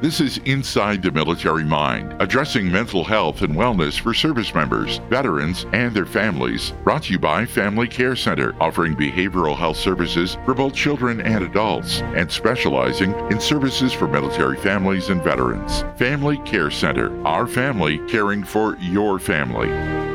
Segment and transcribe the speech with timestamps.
[0.00, 5.64] This is Inside the Military Mind, addressing mental health and wellness for service members, veterans,
[5.72, 6.72] and their families.
[6.82, 11.44] Brought to you by Family Care Center, offering behavioral health services for both children and
[11.44, 15.84] adults, and specializing in services for military families and veterans.
[15.96, 20.13] Family Care Center, our family caring for your family.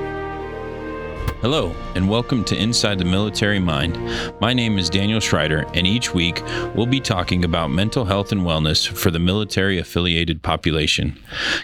[1.42, 3.98] Hello, and welcome to Inside the Military Mind.
[4.42, 6.44] My name is Daniel Schreider, and each week
[6.76, 11.18] we'll be talking about mental health and wellness for the military affiliated population.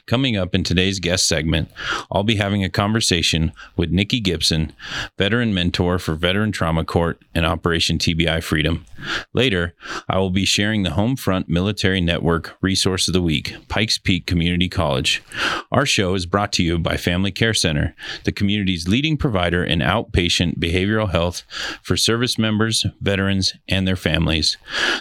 [0.08, 1.70] Coming up in today's guest segment,
[2.10, 4.72] I'll be having a conversation with Nikki Gibson,
[5.18, 8.86] veteran mentor for Veteran Trauma Court and Operation TBI Freedom.
[9.34, 9.76] Later,
[10.08, 14.70] I will be sharing the Homefront Military Network Resource of the Week, Pikes Peak Community
[14.70, 15.22] College.
[15.70, 19.80] Our show is brought to you by Family Care Center, the community's leading provider in
[19.80, 21.44] outpatient behavioral health
[21.82, 24.58] for service members, veterans, and their families.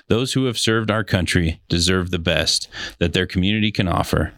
[0.09, 4.33] Those who have served our country deserve the best that their community can offer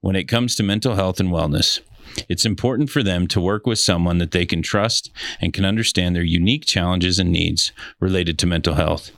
[0.00, 1.80] when it comes to mental health and wellness.
[2.28, 6.16] It's important for them to work with someone that they can trust and can understand
[6.16, 9.10] their unique challenges and needs related to mental health.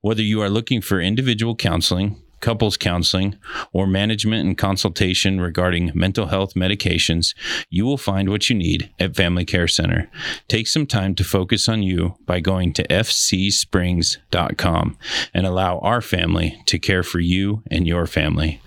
[0.00, 3.36] Whether you are looking for individual counseling, couples counseling,
[3.72, 7.34] or management and consultation regarding mental health medications,
[7.70, 10.10] you will find what you need at Family Care Center.
[10.48, 14.98] Take some time to focus on you by going to fcsprings.com
[15.34, 18.60] and allow our family to care for you and your family.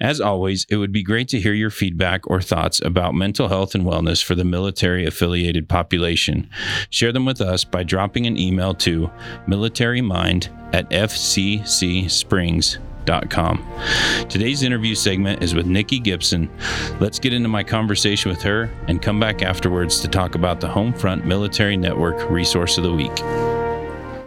[0.00, 3.74] As always, it would be great to hear your feedback or thoughts about mental health
[3.74, 6.48] and wellness for the military affiliated population.
[6.90, 9.10] Share them with us by dropping an email to
[9.46, 12.88] militarymind at fccsprings.com
[14.28, 16.50] Today's interview segment is with Nikki Gibson.
[17.00, 20.68] Let's get into my conversation with her and come back afterwards to talk about the
[20.68, 23.47] Homefront Military Network Resource of the Week.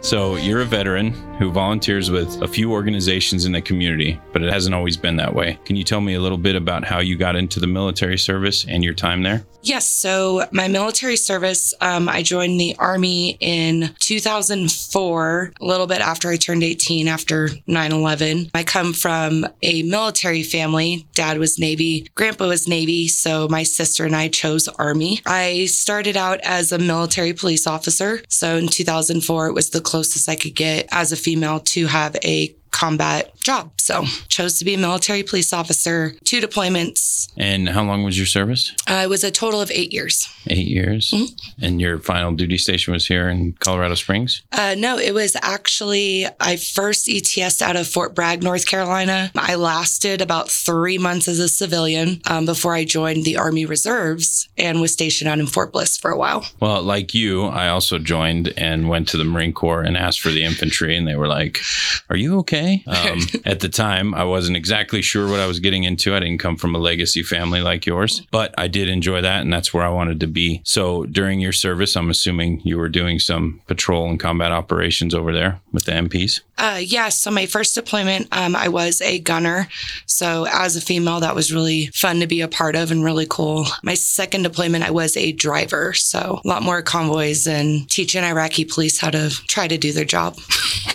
[0.02, 4.52] So, you're a veteran who volunteers with a few organizations in the community, but it
[4.52, 5.58] hasn't always been that way.
[5.64, 8.64] Can you tell me a little bit about how you got into the military service
[8.66, 9.44] and your time there?
[9.62, 9.88] Yes.
[9.88, 16.28] So, my military service, um, I joined the Army in 2004, a little bit after
[16.28, 18.50] I turned 18, after 9 11.
[18.54, 21.06] I come from a military family.
[21.14, 23.06] Dad was Navy, Grandpa was Navy.
[23.06, 25.20] So, my sister and I chose Army.
[25.26, 28.20] I started out as a military police officer.
[28.28, 32.16] So, in 2004, it was the closest I could get as a female to have
[32.24, 33.70] a combat job.
[33.76, 37.30] So chose to be a military police officer, two deployments.
[37.36, 38.72] And how long was your service?
[38.88, 40.28] Uh, it was a total of eight years.
[40.48, 41.10] Eight years.
[41.10, 41.64] Mm-hmm.
[41.64, 44.42] And your final duty station was here in Colorado Springs?
[44.52, 49.30] Uh, no, it was actually, I first ETS out of Fort Bragg, North Carolina.
[49.34, 54.48] I lasted about three months as a civilian um, before I joined the Army Reserves
[54.56, 56.46] and was stationed out in Fort Bliss for a while.
[56.60, 60.30] Well, like you, I also joined and went to the Marine Corps and asked for
[60.30, 61.60] the infantry, and they were like,
[62.08, 62.61] Are you okay?
[62.86, 66.14] Um, at the time, I wasn't exactly sure what I was getting into.
[66.14, 69.52] I didn't come from a legacy family like yours, but I did enjoy that, and
[69.52, 70.60] that's where I wanted to be.
[70.64, 75.32] So during your service, I'm assuming you were doing some patrol and combat operations over
[75.32, 76.40] there with the MPs.
[76.58, 76.92] Uh, yes.
[76.92, 79.66] Yeah, so my first deployment, um, I was a gunner.
[80.06, 83.26] So as a female, that was really fun to be a part of and really
[83.28, 83.66] cool.
[83.82, 85.92] My second deployment, I was a driver.
[85.92, 90.04] So a lot more convoys and teaching Iraqi police how to try to do their
[90.04, 90.38] job.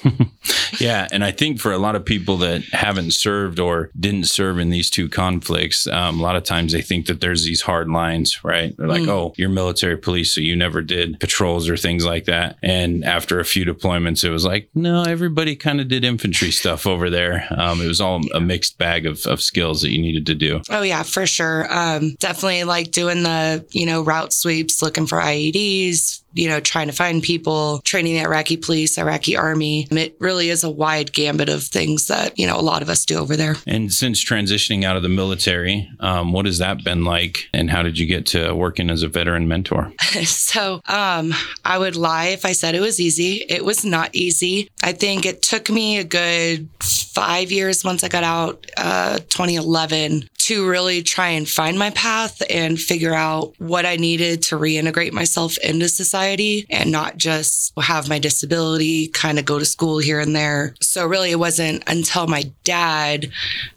[0.80, 4.60] yeah, and I think for a lot of people that haven't served or didn't serve
[4.60, 7.90] in these two conflicts, um, a lot of times they think that there's these hard
[7.90, 8.76] lines, right?
[8.78, 9.10] They're like, mm.
[9.10, 13.40] "Oh, you're military police, so you never did patrols or things like that." And after
[13.40, 17.48] a few deployments, it was like, "No, everybody kind of did infantry stuff over there."
[17.52, 20.62] Um, it was all a mixed bag of, of skills that you needed to do.
[20.70, 21.68] Oh yeah, for sure.
[21.74, 26.88] Um, definitely like doing the you know route sweeps, looking for IEDs, you know, trying
[26.88, 29.88] to find people, training the Iraqi police, Iraqi army.
[29.90, 33.06] It really is a wide gambit of things that, you know, a lot of us
[33.06, 33.56] do over there.
[33.66, 37.50] And since transitioning out of the military, um, what has that been like?
[37.54, 39.92] And how did you get to working as a veteran mentor?
[40.26, 41.34] so um,
[41.66, 43.46] I would lie if I said it was easy.
[43.50, 44.70] It was not easy.
[44.84, 50.30] I think it took me a good five years once I got out, uh, 2011,
[50.48, 55.12] to really try and find my path and figure out what I needed to reintegrate
[55.12, 60.22] myself into society and not just have my disability kind of go to school here
[60.22, 60.74] and there.
[60.80, 63.30] So, really, it wasn't until my dad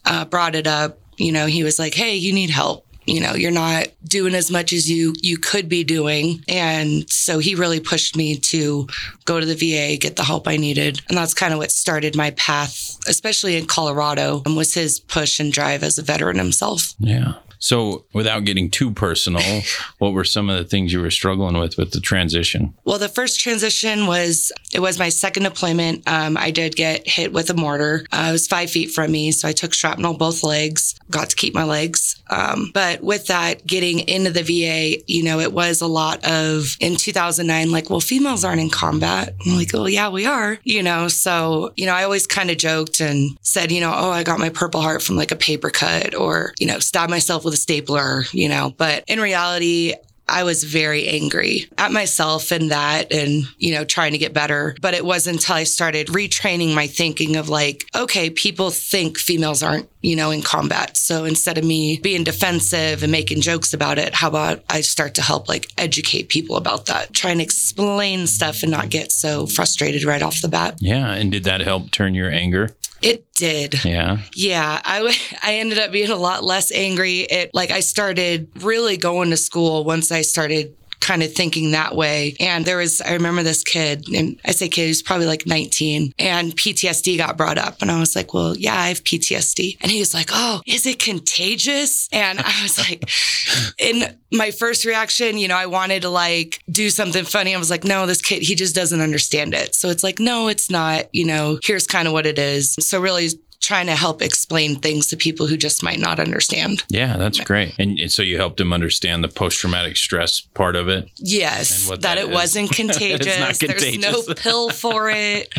[0.05, 1.01] uh, brought it up.
[1.17, 4.51] You know, he was like, Hey, you need help you know you're not doing as
[4.51, 8.87] much as you you could be doing and so he really pushed me to
[9.25, 12.17] go to the VA get the help I needed and that's kind of what started
[12.17, 16.95] my path especially in Colorado and was his push and drive as a veteran himself
[16.99, 19.43] yeah so, without getting too personal,
[19.99, 22.75] what were some of the things you were struggling with with the transition?
[22.85, 26.09] Well, the first transition was it was my second deployment.
[26.09, 28.07] Um, I did get hit with a mortar.
[28.11, 30.99] Uh, it was five feet from me, so I took shrapnel both legs.
[31.11, 35.41] Got to keep my legs, um, but with that, getting into the VA, you know,
[35.41, 39.35] it was a lot of in 2009, like, well, females aren't in combat.
[39.45, 40.59] I'm like, oh yeah, we are.
[40.65, 44.11] You know, so you know, I always kind of joked and said, you know, oh,
[44.11, 47.45] I got my Purple Heart from like a paper cut, or you know, stabbed myself
[47.45, 49.95] with with a stapler, you know, but in reality,
[50.31, 54.77] I was very angry at myself and that and, you know, trying to get better.
[54.81, 59.63] But it wasn't until I started retraining my thinking of like, okay, people think females
[59.63, 60.97] aren't, you know, in combat.
[60.97, 65.15] So instead of me being defensive and making jokes about it, how about I start
[65.17, 69.47] to help like educate people about that, try and explain stuff and not get so
[69.47, 70.77] frustrated right off the bat.
[70.81, 71.13] Yeah.
[71.13, 72.71] And did that help turn your anger?
[73.03, 73.85] It did.
[73.85, 74.19] Yeah.
[74.35, 74.81] Yeah.
[74.85, 77.21] I, w- I ended up being a lot less angry.
[77.21, 80.75] It like I started really going to school once I started
[81.11, 82.37] kind of thinking that way.
[82.39, 86.15] And there was, I remember this kid, and I say kid, he's probably like 19,
[86.21, 87.83] and PTSD got brought up.
[87.83, 89.79] And I was like, well, yeah, I have PTSD.
[89.81, 92.09] And he was like, oh, is it contagious?
[92.13, 93.11] And I was like,
[93.81, 97.57] in my first reaction, you know, I wanted to like do something funny.
[97.57, 99.75] I was like, no, this kid, he just doesn't understand it.
[99.75, 102.77] So it's like, no, it's not, you know, here's kind of what it is.
[102.79, 103.31] So really
[103.61, 106.83] trying to help explain things to people who just might not understand.
[106.89, 107.75] Yeah, that's great.
[107.79, 111.11] And, and so you helped them understand the post traumatic stress part of it?
[111.17, 112.35] Yes, that, that, it is.
[112.35, 113.59] wasn't contagious.
[113.59, 113.83] contagious.
[113.83, 115.53] There's no pill for it.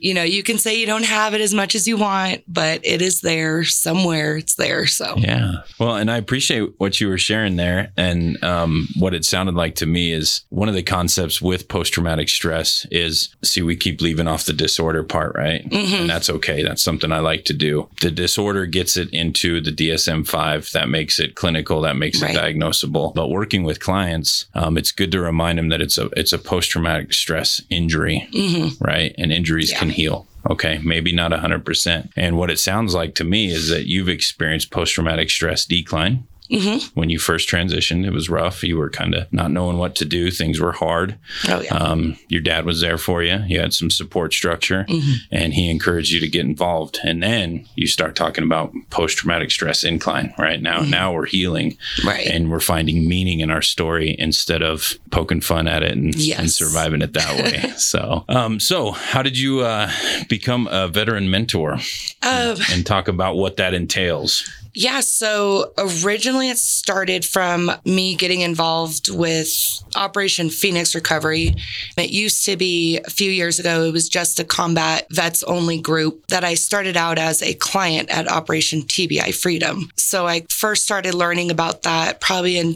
[0.00, 2.80] You know, you can say you don't have it as much as you want, but
[2.84, 4.36] it is there somewhere.
[4.36, 4.86] It's there.
[4.86, 5.62] So, yeah.
[5.78, 7.92] Well, and I appreciate what you were sharing there.
[7.96, 11.92] And um, what it sounded like to me is one of the concepts with post
[11.92, 15.68] traumatic stress is see, we keep leaving off the disorder part, right?
[15.68, 16.02] Mm-hmm.
[16.02, 16.62] And that's okay.
[16.62, 17.88] That's something I like like to do.
[18.00, 20.72] The disorder gets it into the DSM 5.
[20.72, 22.34] That makes it clinical, that makes right.
[22.34, 23.14] it diagnosable.
[23.14, 26.38] But working with clients, um, it's good to remind them that it's a, it's a
[26.38, 28.84] post traumatic stress injury, mm-hmm.
[28.84, 29.14] right?
[29.16, 29.78] And injuries yeah.
[29.78, 30.26] can heal.
[30.48, 32.10] Okay, maybe not 100%.
[32.16, 36.26] And what it sounds like to me is that you've experienced post traumatic stress decline
[36.50, 36.98] Mm-hmm.
[36.98, 38.62] When you first transitioned, it was rough.
[38.62, 40.30] You were kind of not knowing what to do.
[40.30, 41.16] Things were hard.
[41.48, 41.74] Oh, yeah.
[41.74, 43.42] Um, your dad was there for you.
[43.46, 45.12] You had some support structure, mm-hmm.
[45.30, 46.98] and he encouraged you to get involved.
[47.04, 50.34] And then you start talking about post traumatic stress incline.
[50.38, 50.90] Right now, mm-hmm.
[50.90, 55.68] now we're healing, right, and we're finding meaning in our story instead of poking fun
[55.68, 56.38] at it and, yes.
[56.38, 57.70] and surviving it that way.
[57.76, 59.90] so, um, so how did you uh,
[60.28, 61.78] become a veteran mentor?
[62.22, 64.48] Um, and talk about what that entails.
[64.74, 65.00] Yeah.
[65.00, 69.50] So originally it started from me getting involved with
[69.96, 71.54] Operation Phoenix Recovery.
[71.96, 75.80] It used to be a few years ago, it was just a combat vets only
[75.80, 79.88] group that I started out as a client at Operation TBI Freedom.
[79.96, 82.74] So I first started learning about that probably in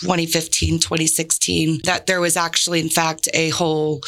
[0.00, 4.00] 2015, 2016, that there was actually, in fact, a whole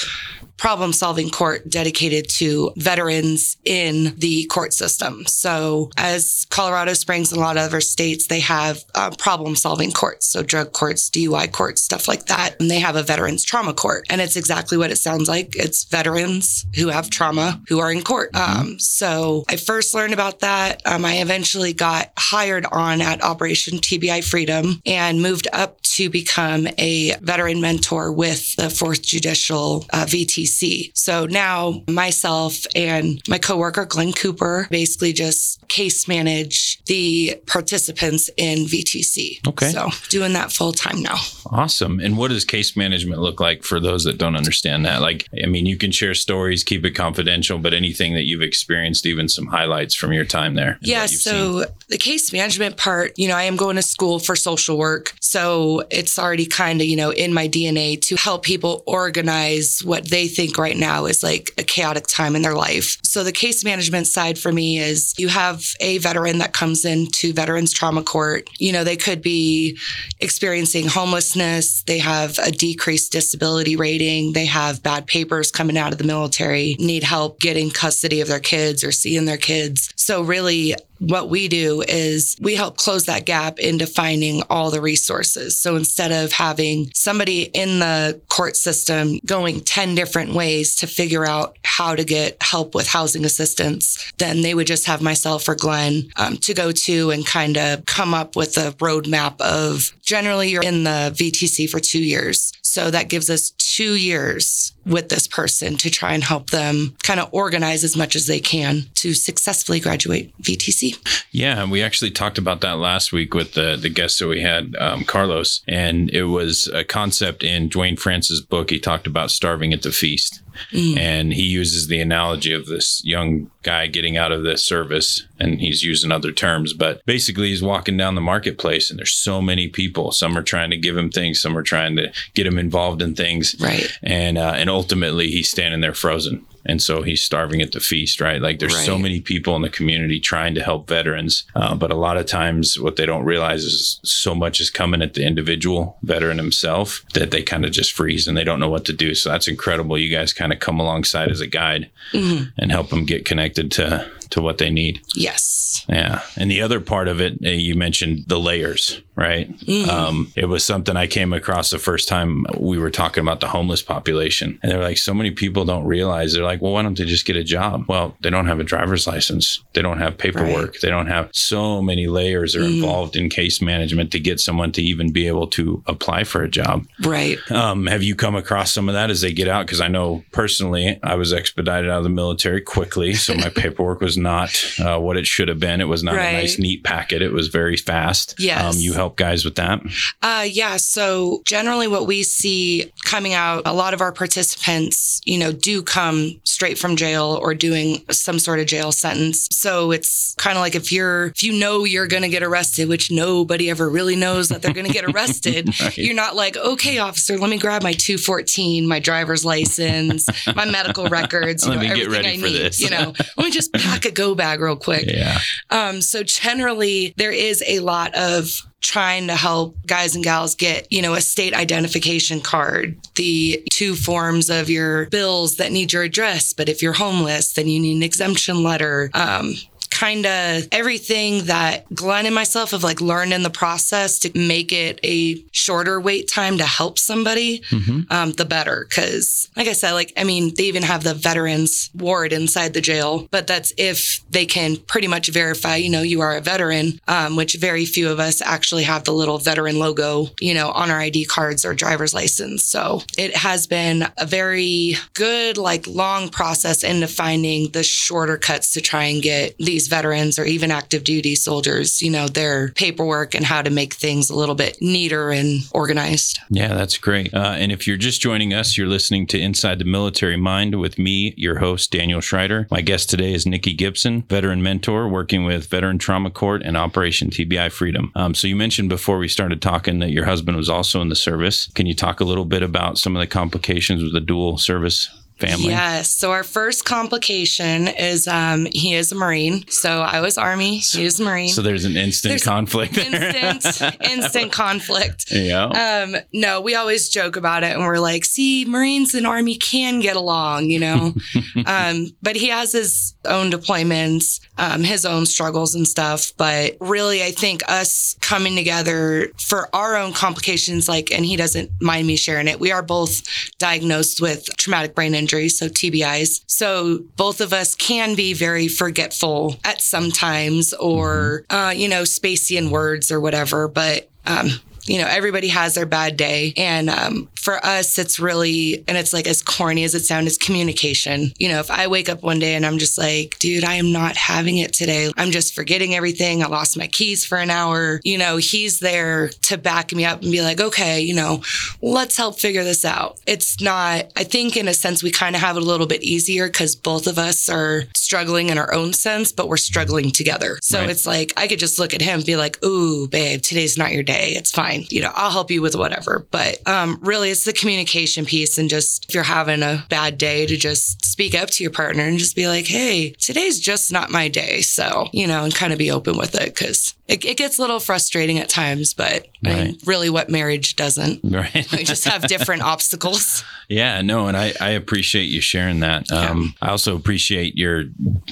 [0.61, 5.25] problem solving court dedicated to veterans in the court system.
[5.27, 9.91] So, as Colorado Springs and a lot of other states, they have uh, problem solving
[9.91, 10.27] courts.
[10.27, 12.61] So, drug courts, DUI courts, stuff like that.
[12.61, 14.05] And they have a veterans trauma court.
[14.11, 18.03] And it's exactly what it sounds like it's veterans who have trauma who are in
[18.03, 18.33] court.
[18.33, 18.61] Mm-hmm.
[18.61, 20.83] Um, so, I first learned about that.
[20.85, 26.69] Um, I eventually got hired on at Operation TBI Freedom and moved up to become
[26.77, 30.50] a veteran mentor with the Fourth Judicial uh, VTC
[30.95, 38.67] so now myself and my coworker, Glenn Cooper, basically just case manage the participants in
[38.67, 39.47] VTC.
[39.49, 39.71] Okay.
[39.71, 41.17] So doing that full time now.
[41.47, 41.99] Awesome.
[42.01, 45.01] And what does case management look like for those that don't understand that?
[45.01, 49.07] Like, I mean, you can share stories, keep it confidential, but anything that you've experienced,
[49.07, 50.79] even some highlights from your time there.
[50.83, 51.07] Yeah.
[51.07, 51.73] So seen.
[51.89, 55.15] the case management part, you know, I am going to school for social work.
[55.21, 60.11] So it's already kind of, you know, in my DNA to help people organize what
[60.11, 62.99] they think think right now is like a chaotic time in their life.
[63.03, 67.33] So the case management side for me is you have a veteran that comes into
[67.33, 68.49] veterans trauma court.
[68.59, 69.79] You know, they could be
[70.21, 75.99] experiencing homelessness, they have a decreased disability rating, they have bad papers coming out of
[75.99, 79.93] the military, need help getting custody of their kids or seeing their kids.
[79.97, 84.81] So really what we do is we help close that gap into finding all the
[84.81, 85.57] resources.
[85.57, 91.27] So instead of having somebody in the court system going 10 different ways to figure
[91.27, 95.55] out how to get help with housing assistance, then they would just have myself or
[95.55, 100.51] Glenn um, to go to and kind of come up with a roadmap of generally
[100.51, 102.53] you're in the VTC for two years.
[102.63, 107.21] So that gives us two years with this person to try and help them kind
[107.21, 110.90] of organize as much as they can to successfully graduate VTC.
[111.33, 114.75] Yeah, we actually talked about that last week with the the guest that we had,
[114.79, 118.71] um, Carlos, and it was a concept in Duane France's book.
[118.71, 120.43] He talked about starving at the feast.
[120.73, 120.99] Mm.
[120.99, 125.61] And he uses the analogy of this young guy getting out of the service, and
[125.61, 129.69] he's using other terms, but basically he's walking down the marketplace, and there's so many
[129.69, 130.13] people.
[130.13, 133.15] Some are trying to give him things, some are trying to get him involved in
[133.15, 133.91] things, right?
[134.03, 138.21] And uh, and ultimately he's standing there frozen and so he's starving at the feast
[138.21, 138.87] right like there's right.
[138.87, 142.27] so many people in the community trying to help veterans uh, but a lot of
[142.27, 147.05] times what they don't realize is so much is coming at the individual veteran himself
[147.15, 149.49] that they kind of just freeze and they don't know what to do so that's
[149.49, 152.45] incredible you guys kind of come alongside as a guide mm-hmm.
[152.59, 155.01] and help them get connected to to what they need.
[155.15, 155.85] Yes.
[155.89, 156.23] Yeah.
[156.37, 159.51] And the other part of it, uh, you mentioned the layers, right?
[159.59, 159.91] Mm-hmm.
[159.91, 163.49] Um, it was something I came across the first time we were talking about the
[163.49, 164.59] homeless population.
[164.63, 167.27] And they're like, so many people don't realize they're like, well, why don't they just
[167.27, 167.85] get a job?
[167.89, 169.63] Well, they don't have a driver's license.
[169.75, 170.73] They don't have paperwork.
[170.73, 170.81] Right.
[170.83, 172.75] They don't have so many layers are mm-hmm.
[172.75, 176.49] involved in case management to get someone to even be able to apply for a
[176.49, 176.87] job.
[177.05, 177.39] Right.
[177.51, 179.67] Um, have you come across some of that as they get out?
[179.67, 183.15] Because I know personally, I was expedited out of the military quickly.
[183.15, 185.81] So my paperwork was not uh, what it should have been.
[185.81, 186.29] It was not right.
[186.29, 187.23] a nice, neat packet.
[187.23, 188.35] It was very fast.
[188.39, 188.63] Yes.
[188.63, 189.81] Um, you help guys with that?
[190.23, 190.77] Uh, yeah.
[190.77, 195.83] So generally, what we see coming out, a lot of our participants, you know, do
[195.83, 199.49] come straight from jail or doing some sort of jail sentence.
[199.51, 202.89] So it's kind of like if you're, if you know you're going to get arrested,
[202.89, 205.97] which nobody ever really knows that they're going to get arrested, right.
[205.97, 211.07] you're not like, okay, officer, let me grab my 214, my driver's license, my medical
[211.09, 212.61] records, you know, everything I need.
[212.61, 212.81] This.
[212.81, 215.07] You know, let me just pack a go bag real quick.
[215.07, 215.39] Yeah.
[215.71, 218.49] Um, so generally, there is a lot of
[218.81, 223.95] trying to help guys and gals get, you know, a state identification card, the two
[223.95, 226.53] forms of your bills that need your address.
[226.53, 229.11] But if you're homeless, then you need an exemption letter.
[229.13, 229.55] Um,
[230.01, 234.73] kind of everything that Glenn and myself have like learned in the process to make
[234.73, 238.11] it a shorter wait time to help somebody, mm-hmm.
[238.11, 238.87] um, the better.
[238.95, 242.81] Cause like I said, like, I mean, they even have the veterans ward inside the
[242.81, 246.99] jail, but that's if they can pretty much verify, you know, you are a veteran,
[247.07, 250.91] um, which very few of us actually have the little veteran logo, you know, on
[250.91, 252.65] our ID cards or driver's license.
[252.65, 258.73] So it has been a very good, like long process into finding the shorter cuts
[258.73, 263.35] to try and get these veterans or even active duty soldiers, you know, their paperwork
[263.35, 266.39] and how to make things a little bit neater and organized.
[266.49, 267.35] Yeah, that's great.
[267.35, 270.99] Uh, and if you're just joining us, you're listening to Inside the Military Mind with
[270.99, 272.67] me, your host, Daniel Schreider.
[272.71, 277.31] My guest today is Nikki Gibson, veteran mentor working with Veteran Trauma Court and Operation
[277.31, 278.13] TBI Freedom.
[278.15, 281.17] Um, so you mentioned before we started talking that your husband was also in the
[281.17, 281.69] service.
[281.75, 285.11] Can you talk a little bit about some of the complications with the dual service
[285.41, 285.69] family?
[285.69, 286.11] Yes.
[286.11, 289.67] So our first complication is um, he is a Marine.
[289.69, 290.79] So I was Army.
[290.79, 291.49] He was Marine.
[291.49, 292.97] So there's an instant there's conflict.
[292.99, 295.27] Instant, instant conflict.
[295.31, 295.65] Yeah.
[295.65, 300.01] Um, no, we always joke about it, and we're like, see, Marines and Army can
[300.01, 301.15] get along, you know.
[301.67, 306.33] um, but he has his own deployments, um, his own struggles and stuff.
[306.37, 311.71] But really, I think us coming together for our own complications, like, and he doesn't
[311.81, 312.61] mind me sharing it.
[312.61, 313.23] We are both
[313.59, 316.43] diagnosed with traumatic brain injury injuries, so TBIs.
[316.47, 321.57] So both of us can be very forgetful at some times or, mm-hmm.
[321.57, 323.69] uh, you know, spacey in words or whatever.
[323.69, 324.51] But um,
[324.91, 326.53] you know, everybody has their bad day.
[326.57, 330.37] And um, for us, it's really, and it's like as corny as it sounds, it's
[330.37, 331.31] communication.
[331.39, 333.93] You know, if I wake up one day and I'm just like, dude, I am
[333.93, 335.13] not having it today.
[335.17, 336.43] I'm just forgetting everything.
[336.43, 338.01] I lost my keys for an hour.
[338.03, 341.45] You know, he's there to back me up and be like, okay, you know,
[341.81, 343.21] let's help figure this out.
[343.29, 346.03] It's not, I think in a sense, we kind of have it a little bit
[346.03, 350.59] easier because both of us are struggling in our own sense, but we're struggling together.
[350.63, 350.91] So right.
[350.91, 353.93] it's like, I could just look at him and be like, ooh, babe, today's not
[353.93, 354.31] your day.
[354.31, 354.87] It's fine fine.
[354.91, 356.27] You know, I'll help you with whatever.
[356.31, 358.59] But um, really, it's the communication piece.
[358.59, 362.05] And just if you're having a bad day, to just speak up to your partner
[362.05, 364.63] and just be like, hey, today's just not my day.
[364.63, 367.61] So, you know, and kind of be open with it because it, it gets a
[367.61, 371.21] little frustrating at times, but I mean, really what marriage doesn't.
[371.41, 371.67] Right.
[371.73, 373.45] We just have different obstacles.
[373.71, 376.11] Yeah, no, and I, I appreciate you sharing that.
[376.11, 377.85] Um, I also appreciate your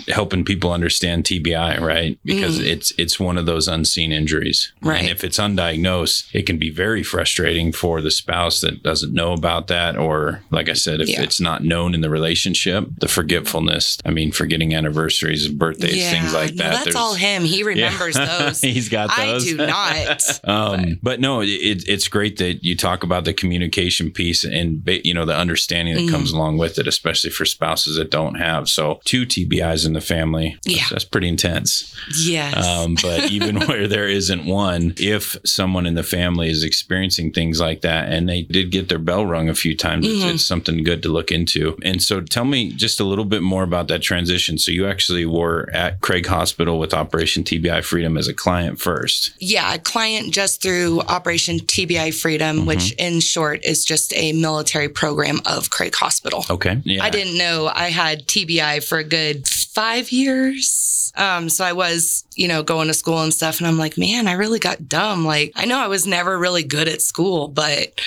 [0.09, 2.19] helping people understand TBI, right?
[2.25, 5.03] Because it's it's one of those unseen injuries, Right.
[5.03, 9.33] And if it's undiagnosed, it can be very frustrating for the spouse that doesn't know
[9.33, 11.23] about that, or like I said, if Yeah.
[11.23, 13.99] it's not known in the relationship, the forgetfulness.
[14.05, 16.71] I mean, forgetting anniversaries, birthdays, things like no, that.
[16.73, 17.45] that's There's- all him.
[17.45, 18.61] He remembers those.
[18.73, 19.47] He's got those.
[19.47, 20.41] I do not.
[20.49, 25.13] Um, but no, it, it's great that you talk about the communication piece and you
[25.15, 26.15] know the understanding that Mm-hmm.
[26.15, 28.69] comes along with it, especially for spouses that don't have.
[28.69, 30.77] So two TBIs in the family, Yeah.
[30.79, 31.95] that's, that's pretty intense.
[32.21, 32.55] Yes.
[32.67, 37.61] Um, but even where there isn't one, if someone in the family is experiencing things
[37.61, 40.29] like that, and they did get their bell rung a few times, Mm-hmm.
[40.29, 41.77] it's something good to look into.
[41.83, 44.57] And so, tell me just a little bit more about that transition.
[44.59, 49.33] So you actually were at Craig Hospital with Operation TBI Freedom as a client first.
[49.39, 54.89] yeah, a client just through Operation TBI Freedom, which in short is just a military
[54.89, 56.45] program of Craig Hospital.
[56.51, 56.81] Okay.
[56.85, 57.03] Yeah.
[57.03, 61.13] I didn't know I had TBI for a good five years.
[61.17, 63.59] Um, so I was, you know, going to school and stuff.
[63.59, 65.25] And I'm like, man, I really got dumb.
[65.25, 68.01] Like, I know I was never really good at school, but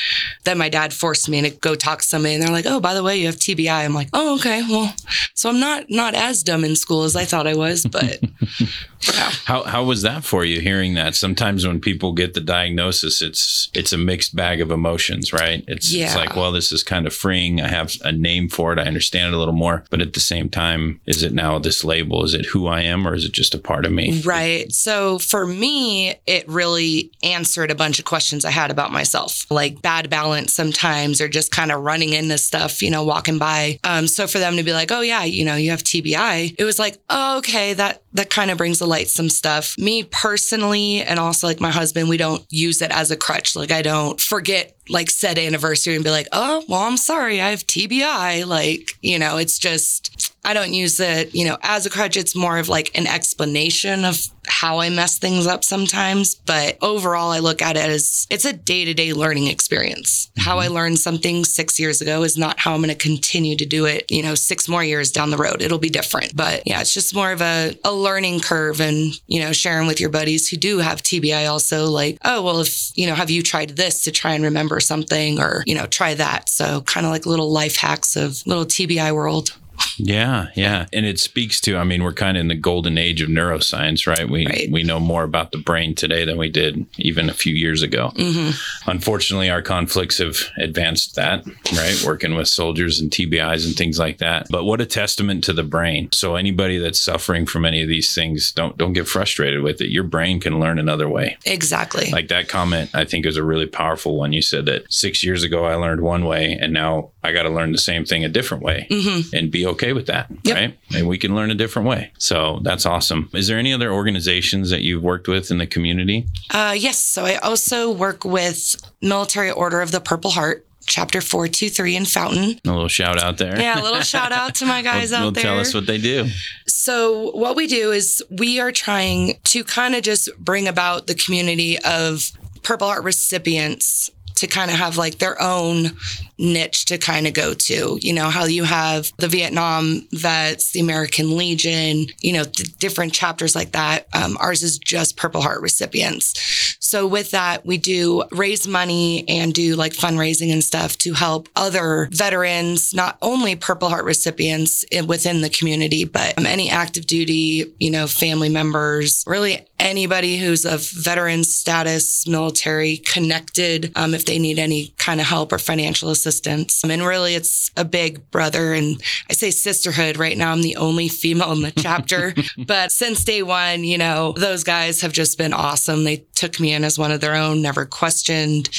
[0.44, 2.94] then my dad forced me to go talk to somebody and they're like, oh, by
[2.94, 3.70] the way, you have TBI.
[3.86, 4.64] I'm like, oh, okay.
[4.70, 4.94] Well,
[5.34, 8.20] so I'm not, not as dumb in school as I thought I was, but
[9.08, 9.32] yeah.
[9.46, 11.16] How how was that for you hearing that?
[11.16, 15.64] Sometimes when people get the diagnosis, it's it's a mixed bag of emotions, right?
[15.68, 17.62] It's it's like, well, this is kind of freeing.
[17.62, 18.80] I have a name for it.
[18.80, 19.84] I understand it a little more.
[19.90, 22.24] But at the same time, is it now this label?
[22.24, 24.22] Is it who I am or is it just a part of me?
[24.22, 24.72] Right.
[24.72, 29.82] So for me, it really answered a bunch of questions I had about myself, like
[29.82, 33.80] bad balance sometimes, or just kind of running into stuff, you know, walking by.
[33.84, 36.64] Um, so for them to be like, oh yeah, you know, you have TBI, it
[36.64, 39.76] was like, oh, okay, that that kind of brings to light some stuff.
[39.78, 43.56] Me personally, and also like my husband, we don't use it as a crutch.
[43.56, 47.50] Like I don't forget like said anniversary and be like, oh, well, I'm sorry, I
[47.50, 48.46] have TBI.
[48.46, 52.18] Like, you know, it's just, I don't use it, you know, as a crutch.
[52.18, 54.18] It's more of like an explanation of
[54.48, 56.36] how I mess things up sometimes.
[56.36, 60.32] But overall, I look at it as it's a day to day learning experience.
[60.38, 60.76] How I mm-hmm.
[60.76, 64.10] learned something six years ago is not how I'm going to continue to do it,
[64.10, 65.62] you know, six more years down the road.
[65.62, 66.36] It'll be different.
[66.36, 70.00] But yeah, it's just more of a, a learning curve and, you know, sharing with
[70.00, 73.44] your buddies who do have TBI also, like, oh, well, if, you know, have you
[73.44, 76.50] tried this to try and remember something or, you know, try that.
[76.50, 79.56] So kind of like little life hacks of little TBI world.
[79.98, 80.88] Yeah, yeah.
[80.94, 84.08] And it speaks to, I mean, we're kind of in the golden age of neuroscience,
[84.08, 84.30] right?
[84.30, 84.72] We Right.
[84.72, 88.12] we know more about the brain today than we did even a few years ago.
[88.16, 88.90] Mm-hmm.
[88.90, 92.04] Unfortunately, our conflicts have advanced that, right?
[92.06, 94.48] Working with soldiers and TBIs and things like that.
[94.50, 96.10] But what a testament to the brain.
[96.12, 99.90] So anybody that's suffering from any of these things, don't don't get frustrated with it.
[99.90, 101.38] Your brain can learn another way.
[101.46, 102.10] Exactly.
[102.12, 104.34] Like that comment, I think is a really powerful one.
[104.34, 107.50] You said that six years ago I learned one way, and now I got to
[107.50, 109.36] learn the same thing a different way, mm-hmm.
[109.36, 110.56] and be okay with that, Yep.
[110.56, 110.78] right?
[110.96, 112.12] And we can learn a different way.
[112.18, 113.30] So that's awesome.
[113.34, 116.28] Is there any other organizations that you've worked with in the community?
[116.50, 116.98] Uh, yes.
[117.00, 122.60] So I also work with Military Order of the Purple Heart, Chapter 423 in Fountain.
[122.66, 123.58] A little shout out there.
[123.60, 125.44] Yeah, a little shout out to my guys Well, out there.
[125.44, 126.28] tell us what they do.
[126.68, 131.14] So, what we do is we are trying to kind of just bring about the
[131.16, 132.32] community of
[132.64, 134.10] Purple Heart recipients
[134.42, 135.92] to kind of have like their own
[136.38, 137.98] niche to kind of go to.
[138.02, 142.44] You know, how you have the Vietnam vets, the American Legion, you know,
[142.80, 144.08] different chapters like that.
[144.14, 146.34] Um, ours is just Purple Heart recipients.
[146.80, 151.48] So, with that, we do raise money and do like fundraising and stuff to help
[151.56, 157.72] other veterans, not only Purple Heart recipients within the community, but um, any active duty,
[157.80, 164.40] you know, family members, really anybody who's of veteran status, military connected, um, if they
[164.40, 166.84] need any kind of help or financial assistance.
[166.84, 170.18] Um, and really, it's a big brother and I say sisterhood.
[170.18, 172.34] Right now, I'm the only female in the chapter,
[172.66, 176.04] but since day one, you know, those guys have just been awesome.
[176.04, 178.70] They took me in as one of their own, never questioned,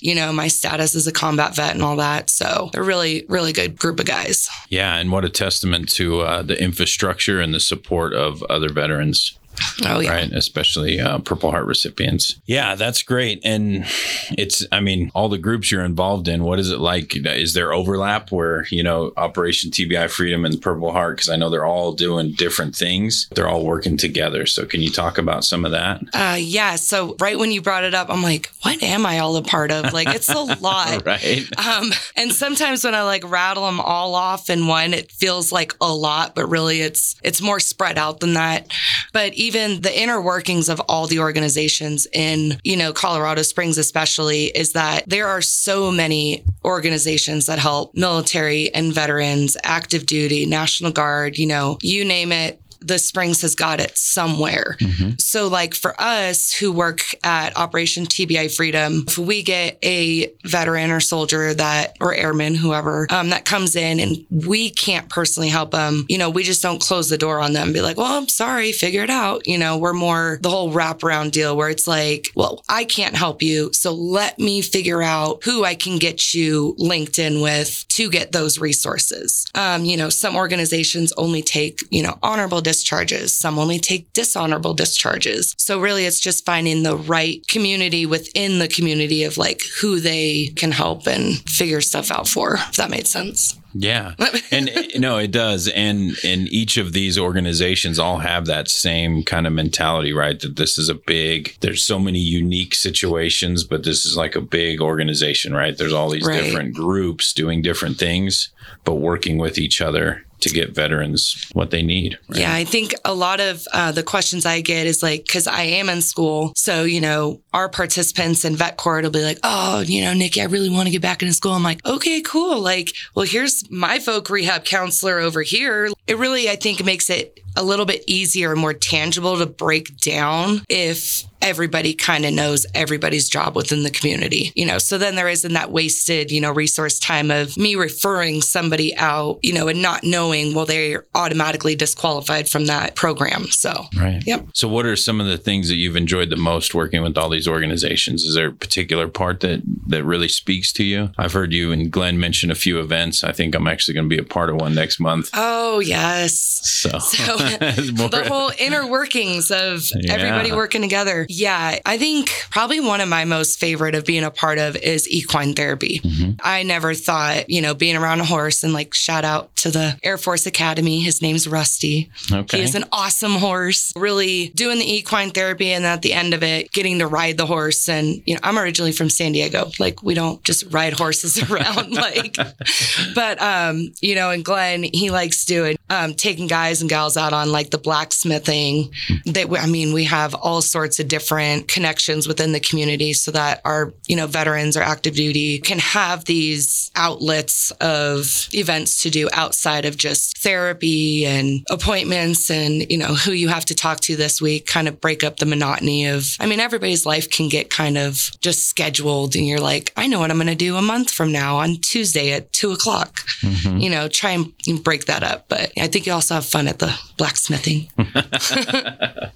[0.00, 2.30] you know, my status as a combat vet and all that.
[2.30, 4.48] So they're really, really good group of guys.
[4.68, 9.38] Yeah, and what a testament to uh, the infrastructure and the support of other veterans.
[9.84, 10.10] Oh, yeah.
[10.10, 10.32] right?
[10.32, 12.40] Especially uh, Purple Heart recipients.
[12.46, 13.40] Yeah, that's great.
[13.44, 13.86] And
[14.32, 17.14] it's, I mean, all the groups you're involved in, what is it like?
[17.16, 21.16] Is there overlap where, you know, Operation TBI Freedom and Purple Heart?
[21.16, 24.46] Because I know they're all doing different things, they're all working together.
[24.46, 26.00] So can you talk about some of that?
[26.12, 26.76] Uh, yeah.
[26.76, 29.70] So right when you brought it up, I'm like, what am I all a part
[29.70, 29.92] of?
[29.92, 31.04] Like, it's a lot.
[31.06, 31.46] Right.
[31.58, 35.74] Um, and sometimes when I like rattle them all off in one, it feels like
[35.80, 38.70] a lot, but really it's it's more spread out than that.
[39.12, 44.46] But even the inner workings of all the organizations in, you know, Colorado Springs, especially,
[44.46, 50.92] is that there are so many organizations that help military and veterans, active duty, National
[50.92, 54.76] Guard, you know, you name it the Springs has got it somewhere.
[54.80, 55.10] Mm-hmm.
[55.18, 60.90] So, like for us who work at Operation TBI Freedom, if we get a veteran
[60.90, 65.70] or soldier that, or airman, whoever, um, that comes in and we can't personally help
[65.70, 68.28] them, you know, we just don't close the door on them be like, well, I'm
[68.28, 69.46] sorry, figure it out.
[69.46, 73.42] You know, we're more the whole wraparound deal where it's like, well, I can't help
[73.42, 73.72] you.
[73.72, 78.32] So let me figure out who I can get you linked in with to get
[78.32, 79.46] those resources.
[79.54, 83.34] Um, you know, some organizations only take, you know, honorable discharges.
[83.34, 85.56] Some only take dishonorable discharges.
[85.58, 90.52] So really it's just finding the right community within the community of like who they
[90.54, 93.58] can help and figure stuff out for, if that made sense.
[93.74, 94.14] Yeah.
[94.52, 95.66] and eh, no, it does.
[95.66, 100.38] And and each of these organizations all have that same kind of mentality, right?
[100.38, 104.40] That this is a big there's so many unique situations, but this is like a
[104.40, 105.76] big organization, right?
[105.76, 106.40] There's all these right.
[106.40, 108.50] different groups doing different things,
[108.84, 112.18] but working with each other to get veterans what they need.
[112.28, 112.40] Right?
[112.40, 115.62] Yeah, I think a lot of uh, the questions I get is like, because I
[115.62, 116.52] am in school.
[116.56, 120.40] So, you know, our participants in vet court will be like, oh, you know, Nikki,
[120.40, 121.52] I really want to get back into school.
[121.52, 122.60] I'm like, okay, cool.
[122.60, 125.88] Like, well, here's my voc rehab counselor over here.
[126.06, 129.96] It really, I think, makes it a little bit easier and more tangible to break
[129.98, 134.78] down if everybody kind of knows everybody's job within the community, you know.
[134.78, 139.38] So then there isn't that wasted, you know, resource time of me referring somebody out,
[139.42, 143.46] you know, and not knowing, well, they're automatically disqualified from that program.
[143.46, 144.22] So, right.
[144.26, 144.48] Yep.
[144.52, 147.28] So, what are some of the things that you've enjoyed the most working with all
[147.28, 148.24] these organizations?
[148.24, 151.10] Is there a particular part that that really speaks to you?
[151.18, 153.24] I've heard you and Glenn mention a few events.
[153.24, 155.30] I think I'm actually going to be a part of one next month.
[155.34, 156.60] Oh, yes.
[156.62, 160.12] So, so the whole inner workings of yeah.
[160.12, 161.26] everybody working together.
[161.28, 165.08] Yeah, I think probably one of my most favorite of being a part of is
[165.08, 166.00] equine therapy.
[166.00, 166.32] Mm-hmm.
[166.42, 169.98] I never thought, you know, being around a horse and like shout out to the
[170.02, 171.00] Air Force Academy.
[171.00, 172.10] His name's Rusty.
[172.30, 172.58] Okay.
[172.58, 173.92] He is an awesome horse.
[173.96, 177.46] Really doing the equine therapy and at the end of it, getting to ride the
[177.46, 177.88] horse.
[177.88, 179.70] And, you know, I'm originally from San Diego.
[179.78, 182.36] Like we don't just ride horses around like,
[183.14, 187.32] but, um, you know, and Glenn, he likes doing, um, taking guys and gals out
[187.32, 188.92] on like the blacksmithing.
[189.26, 193.30] That I mean, we have all sorts of different different connections within the community so
[193.30, 199.10] that our, you know, veterans or active duty can have these outlets of events to
[199.10, 204.00] do outside of just therapy and appointments and, you know, who you have to talk
[204.00, 207.48] to this week, kind of break up the monotony of, I mean, everybody's life can
[207.48, 210.76] get kind of just scheduled and you're like, I know what I'm going to do
[210.76, 213.20] a month from now on Tuesday at two o'clock.
[213.42, 213.78] Mm-hmm.
[213.78, 215.48] You know, try and break that up.
[215.48, 217.88] But I think you also have fun at the blacksmithing.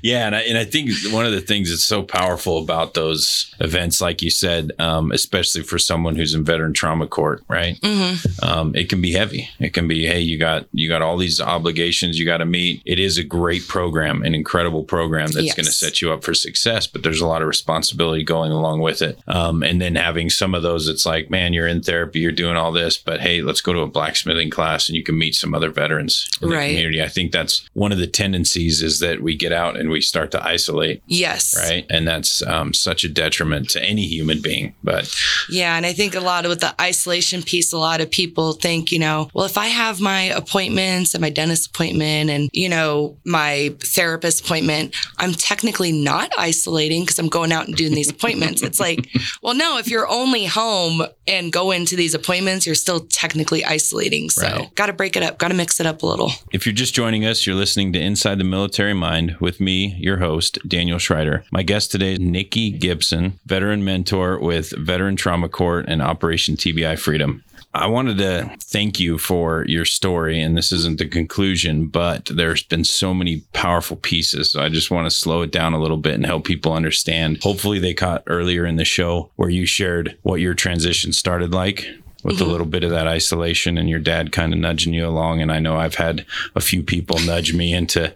[0.03, 0.27] yeah.
[0.27, 4.01] And I, and I think one of the things that's so powerful about those events,
[4.01, 7.81] like you said, um, especially for someone who's in veteran trauma court, right?
[7.81, 8.45] Mm-hmm.
[8.45, 9.49] Um, it can be heavy.
[9.59, 12.83] It can be, hey, you got you got all these obligations you got to meet.
[12.85, 15.55] It is a great program, an incredible program that's yes.
[15.55, 18.81] going to set you up for success, but there's a lot of responsibility going along
[18.81, 19.19] with it.
[19.27, 22.57] Um, and then having some of those, it's like, man, you're in therapy, you're doing
[22.57, 25.55] all this, but hey, let's go to a blacksmithing class and you can meet some
[25.55, 26.69] other veterans in right.
[26.69, 27.03] the community.
[27.03, 30.31] I think that's one of the tendencies is that we get out and we start
[30.33, 31.03] to isolate.
[31.07, 31.57] Yes.
[31.57, 31.87] Right.
[31.89, 34.75] And that's um, such a detriment to any human being.
[34.83, 35.15] But
[35.49, 35.77] yeah.
[35.77, 38.93] And I think a lot of with the isolation piece, a lot of people think,
[38.93, 43.17] you know, well, if I have my appointments and my dentist appointment and, you know,
[43.25, 48.63] my therapist appointment, I'm technically not isolating because I'm going out and doing these appointments.
[48.63, 49.09] It's like,
[49.43, 54.31] well, no, if you're only home and go into these appointments, you're still technically isolating.
[54.31, 54.75] So right.
[54.75, 56.33] got to break it up, got to mix it up a little.
[56.53, 60.19] If you're just joining us, you're listening to Inside the Military Mind with me, your
[60.19, 61.45] host, Daniel Schreider.
[61.51, 66.99] My guest today is Nikki Gibson, veteran mentor with Veteran Trauma Court and Operation TBI
[66.99, 67.43] Freedom.
[67.75, 70.41] I wanted to thank you for your story.
[70.41, 74.51] And this isn't the conclusion, but there's been so many powerful pieces.
[74.51, 77.43] So I just want to slow it down a little bit and help people understand.
[77.43, 81.89] Hopefully, they caught earlier in the show where you shared what your transition started like
[82.25, 82.45] with mm-hmm.
[82.45, 85.41] a little bit of that isolation and your dad kind of nudging you along.
[85.41, 88.15] And I know I've had a few people nudge me into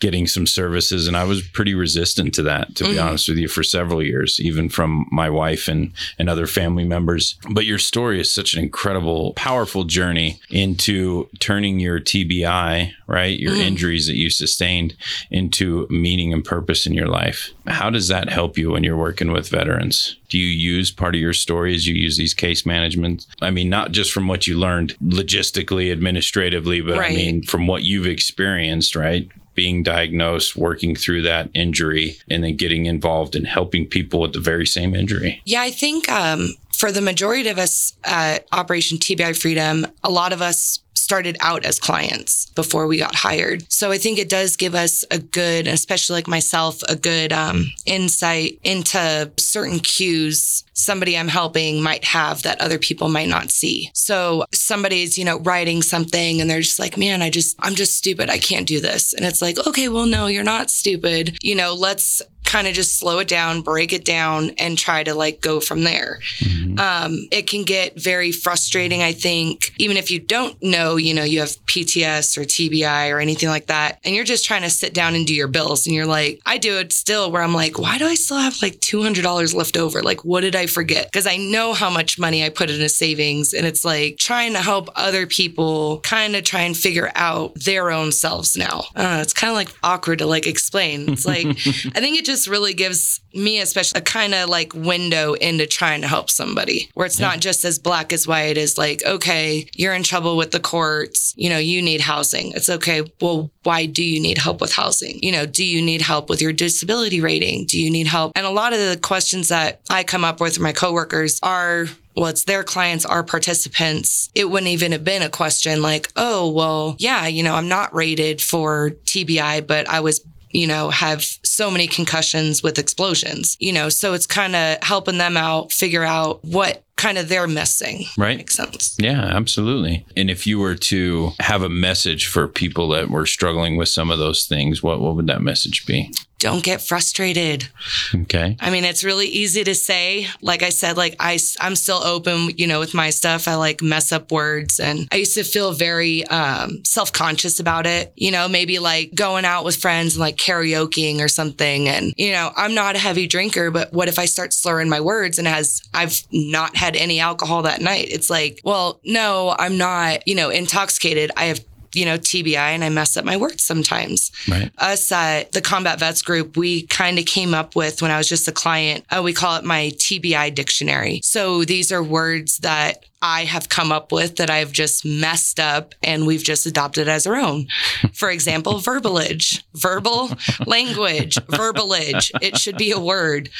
[0.00, 2.92] getting some services, and I was pretty resistant to that, to mm-hmm.
[2.94, 6.84] be honest with you, for several years, even from my wife and, and other family
[6.84, 7.36] members.
[7.50, 13.52] But your story is such an incredible, powerful journey into turning your TBI, right, your
[13.52, 13.60] mm-hmm.
[13.60, 14.96] injuries that you sustained,
[15.30, 17.50] into meaning and purpose in your life.
[17.70, 20.16] How does that help you when you're working with veterans?
[20.28, 23.26] Do you use part of your story as you use these case management?
[23.40, 27.12] I mean, not just from what you learned logistically, administratively, but right.
[27.12, 29.28] I mean, from what you've experienced, right?
[29.54, 34.40] being diagnosed, working through that injury, and then getting involved in helping people with the
[34.40, 35.42] very same injury?
[35.44, 40.32] Yeah, I think um, for the majority of us at Operation TBI Freedom, a lot
[40.32, 40.78] of us
[41.10, 43.64] started out as clients before we got hired.
[43.68, 47.64] So I think it does give us a good, especially like myself, a good um,
[47.84, 53.90] insight into certain cues somebody I'm helping might have that other people might not see.
[53.94, 57.96] So somebody's, you know, writing something and they're just like, man, I just, I'm just
[57.96, 58.30] stupid.
[58.30, 59.12] I can't do this.
[59.12, 61.38] And it's like, okay, well, no, you're not stupid.
[61.42, 65.14] You know, let's kind of just slow it down, break it down, and try to
[65.14, 66.18] like go from there.
[66.40, 66.80] Mm-hmm.
[66.80, 71.22] Um, it can get very frustrating, I think, even if you don't know, you know,
[71.22, 74.94] you have PTS or TBI or anything like that, and you're just trying to sit
[74.94, 75.86] down and do your bills.
[75.86, 78.60] And you're like, I do it still where I'm like, why do I still have
[78.62, 80.02] like $200 left over?
[80.02, 81.06] Like, what did I forget?
[81.06, 83.52] Because I know how much money I put into savings.
[83.52, 87.92] And it's like trying to help other people kind of try and figure out their
[87.92, 88.84] own selves now.
[88.96, 91.08] Uh, it's kind of like awkward to like explain.
[91.10, 91.46] It's like,
[91.94, 96.00] I think it just really gives me, especially, a kind of like window into trying
[96.02, 97.28] to help somebody where it's yeah.
[97.28, 101.34] not just as black as white as like, okay, you're in trouble with the courts,
[101.36, 102.52] you know, you need housing.
[102.52, 103.02] It's okay.
[103.20, 105.18] Well, why do you need help with housing?
[105.22, 107.66] You know, do you need help with your disability rating?
[107.66, 108.32] Do you need help?
[108.36, 112.28] And a lot of the questions that I come up with my coworkers are well,
[112.28, 114.30] it's their clients, our participants.
[114.34, 117.94] It wouldn't even have been a question like, oh, well, yeah, you know, I'm not
[117.94, 120.20] rated for TBI, but I was
[120.52, 121.24] you know, have
[121.60, 126.02] so many concussions with explosions, you know, so it's kind of helping them out, figure
[126.02, 128.06] out what kind of they're missing.
[128.16, 128.38] Right.
[128.38, 128.96] Makes sense.
[128.98, 130.06] Yeah, absolutely.
[130.16, 134.10] And if you were to have a message for people that were struggling with some
[134.10, 136.10] of those things, what, what would that message be?
[136.40, 137.68] Don't get frustrated.
[138.14, 138.56] Okay.
[138.58, 140.26] I mean, it's really easy to say.
[140.40, 143.46] Like I said, like I, I'm still open, you know, with my stuff.
[143.46, 147.86] I like mess up words and I used to feel very um, self conscious about
[147.86, 151.88] it, you know, maybe like going out with friends and like karaokeing or something.
[151.88, 155.00] And, you know, I'm not a heavy drinker, but what if I start slurring my
[155.00, 158.08] words and as I've not had any alcohol that night?
[158.10, 161.30] It's like, well, no, I'm not, you know, intoxicated.
[161.36, 161.60] I have
[161.94, 164.30] you know, TBI and I mess up my words sometimes.
[164.48, 164.70] Right.
[164.78, 168.28] Us at the Combat Vets group, we kind of came up with when I was
[168.28, 171.20] just a client, uh, we call it my TBI dictionary.
[171.22, 175.94] So these are words that I have come up with that I've just messed up
[176.02, 177.66] and we've just adopted as our own.
[178.14, 180.30] For example, verbalage, verbal
[180.66, 182.30] language, verbalage.
[182.40, 183.50] It should be a word.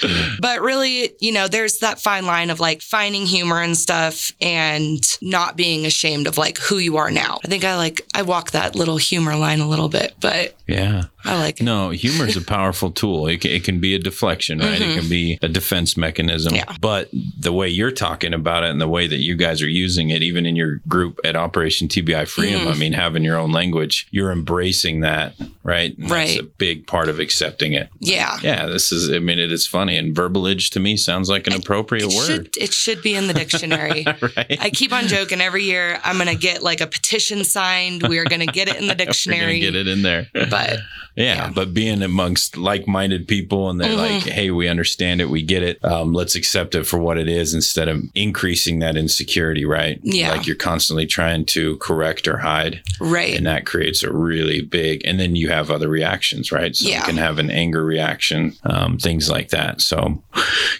[0.40, 5.02] But really, you know, there's that fine line of like finding humor and stuff and
[5.20, 7.38] not being ashamed of like who you are now.
[7.44, 11.04] I think I like, I walk that little humor line a little bit, but yeah.
[11.24, 11.64] I like it.
[11.64, 13.26] No, humor is a powerful tool.
[13.26, 14.80] It can, it can be a deflection, right?
[14.80, 14.90] Mm-hmm.
[14.90, 16.54] It can be a defense mechanism.
[16.54, 16.76] Yeah.
[16.80, 20.10] But the way you're talking about it and the way that you guys are using
[20.10, 22.74] it, even in your group at Operation TBI Freedom, mm.
[22.74, 25.96] I mean, having your own language, you're embracing that, right?
[25.98, 26.28] And right.
[26.28, 27.88] That's a big part of accepting it.
[27.98, 28.38] Yeah.
[28.42, 28.66] Yeah.
[28.66, 29.96] This is, I mean, it is funny.
[29.96, 32.26] And verbalage to me sounds like an appropriate it word.
[32.26, 34.04] Should, it should be in the dictionary.
[34.36, 34.58] right.
[34.60, 38.06] I keep on joking every year, I'm going to get like a petition signed.
[38.06, 39.60] We are going to get it in the dictionary.
[39.60, 40.28] get it in there.
[40.32, 40.78] But
[41.16, 44.14] yeah, yeah, but being amongst like-minded people and they're mm-hmm.
[44.14, 45.84] like, "Hey, we understand it, we get it.
[45.84, 50.00] Um, let's accept it for what it is," instead of increasing that insecurity, right?
[50.02, 53.34] Yeah, like you're constantly trying to correct or hide, right?
[53.36, 55.02] And that creates a really big.
[55.04, 56.74] And then you have other reactions, right?
[56.74, 56.98] So yeah.
[56.98, 59.80] you can have an anger reaction, um, things like that.
[59.80, 60.22] So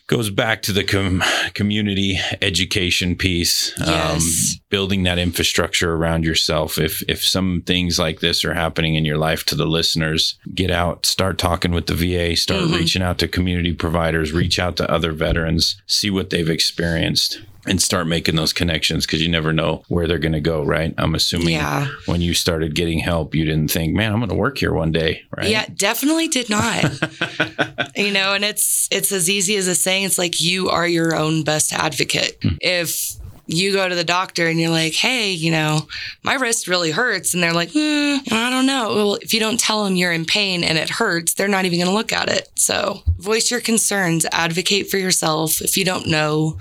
[0.07, 1.23] goes back to the com-
[1.55, 4.57] community education piece, um, yes.
[4.57, 6.79] um, building that infrastructure around yourself.
[6.79, 10.71] If if some things like this are happening in your life, to the listeners get
[10.71, 12.75] out, start talking with the VA, start mm-hmm.
[12.75, 17.81] reaching out to community providers, reach out to other veterans, see what they've experienced and
[17.81, 20.95] start making those connections because you never know where they're going to go, right?
[20.99, 21.89] I'm assuming yeah.
[22.07, 24.93] when you started getting help, you didn't think, man, I'm going to work here one
[24.93, 25.49] day, right?
[25.49, 26.85] Yeah, definitely did not.
[27.97, 30.05] you know, and it's it's as easy as a saying.
[30.05, 32.39] It's like you are your own best advocate.
[32.43, 32.57] Hmm.
[32.61, 33.21] If
[33.53, 35.89] you go to the doctor and you're like, hey, you know,
[36.23, 37.35] my wrist really hurts.
[37.35, 38.95] And they're like, mm, I don't know.
[38.95, 41.79] Well, if you don't tell them you're in pain and it hurts, they're not even
[41.79, 42.49] going to look at it.
[42.55, 45.61] So voice your concerns, advocate for yourself.
[45.61, 46.59] If you don't know,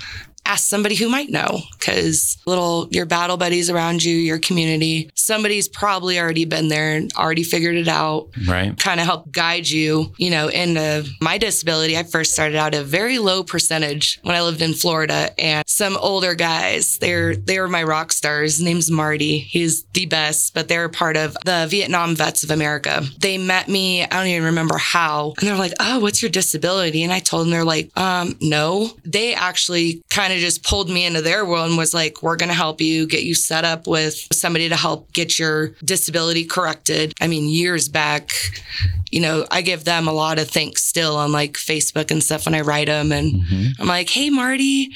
[0.49, 5.67] ask somebody who might know because little your battle buddies around you, your community, somebody's
[5.67, 8.29] probably already been there and already figured it out.
[8.47, 8.75] Right.
[8.77, 11.95] Kind of help guide you, you know, into my disability.
[11.95, 15.63] I first started out at a very low percentage when I lived in Florida and
[15.67, 18.57] some older guys, they're they were my rock stars.
[18.57, 19.38] His name's Marty.
[19.38, 23.03] He's the best, but they're part of the Vietnam Vets of America.
[23.19, 27.03] They met me, I don't even remember how, and they're like, Oh, what's your disability?
[27.03, 28.89] And I told them they're like, um, no.
[29.05, 32.36] They actually kind of of just pulled me into their world and was like, we're
[32.36, 36.45] going to help you get you set up with somebody to help get your disability
[36.45, 37.13] corrected.
[37.21, 38.32] I mean, years back,
[39.12, 42.45] you know, I give them a lot of thanks still on like Facebook and stuff
[42.45, 43.12] when I write them.
[43.12, 43.82] And mm-hmm.
[43.82, 44.89] I'm like, hey, Marty,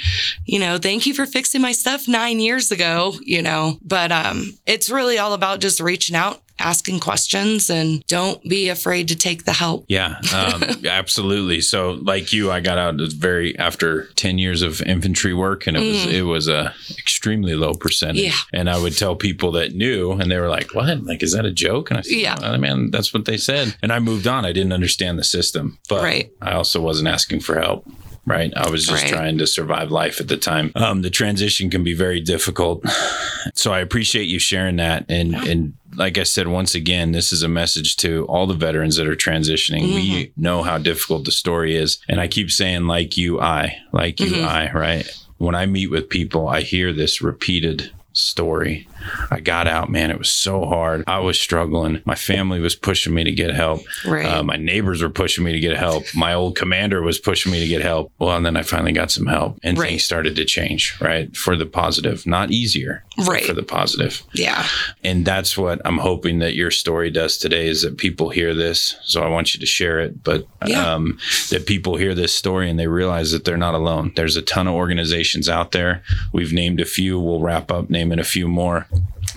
[0.46, 4.54] you know, thank you for fixing my stuff nine years ago, you know, but um,
[4.66, 9.46] it's really all about just reaching out asking questions and don't be afraid to take
[9.46, 9.86] the help.
[9.88, 11.62] Yeah, um, absolutely.
[11.62, 15.82] So, like you, I got out very after ten years of infantry work, and it
[15.82, 16.14] was mm.
[16.14, 18.24] it was a extremely low percentage.
[18.24, 18.38] Yeah.
[18.52, 21.04] And I would tell people that knew, and they were like, "What?
[21.04, 23.76] Like, is that a joke?" And I said, "Yeah, oh, man, that's what they said."
[23.82, 24.46] And I moved on.
[24.46, 26.32] I didn't understand the system, but right.
[26.42, 27.88] I also wasn't asking for help
[28.26, 28.54] right?
[28.56, 29.12] I was just right.
[29.12, 30.72] trying to survive life at the time.
[30.76, 32.84] Um, the transition can be very difficult.
[33.56, 35.06] So I appreciate you sharing that.
[35.10, 38.98] And, and like I said, once again, this is a message to all the veterans
[38.98, 39.84] that are transitioning.
[39.84, 39.96] Mm-hmm.
[39.96, 42.00] We know how difficult the story is.
[42.08, 44.48] And I keep saying, like you, I, like you, mm-hmm.
[44.48, 45.24] I, right?
[45.38, 48.88] When I meet with people, I hear this repeated story.
[49.32, 50.12] I got out, man.
[50.12, 51.04] It was so hard.
[51.08, 52.02] I was struggling.
[52.06, 53.82] My family was pushing me to get help.
[54.06, 54.26] Right.
[54.26, 56.06] Uh, my neighbors were pushing me to get help.
[56.16, 58.12] My old commander was pushing me to get help.
[58.20, 59.90] Well, and then I finally got some help and right.
[59.90, 61.36] things started to change, right?
[61.36, 63.46] For the positive, not easier, right.
[63.46, 64.24] for the positive.
[64.34, 64.68] Yeah.
[65.04, 68.96] And that's what I'm hoping that your story does today is that people hear this.
[69.04, 70.94] So I want you to share it, but yeah.
[70.94, 74.14] um, that people hear this story and they realize that they're not alone.
[74.16, 76.04] There's a ton of organizations out there.
[76.32, 77.20] We've named a few.
[77.20, 78.88] We'll wrap up naming a few more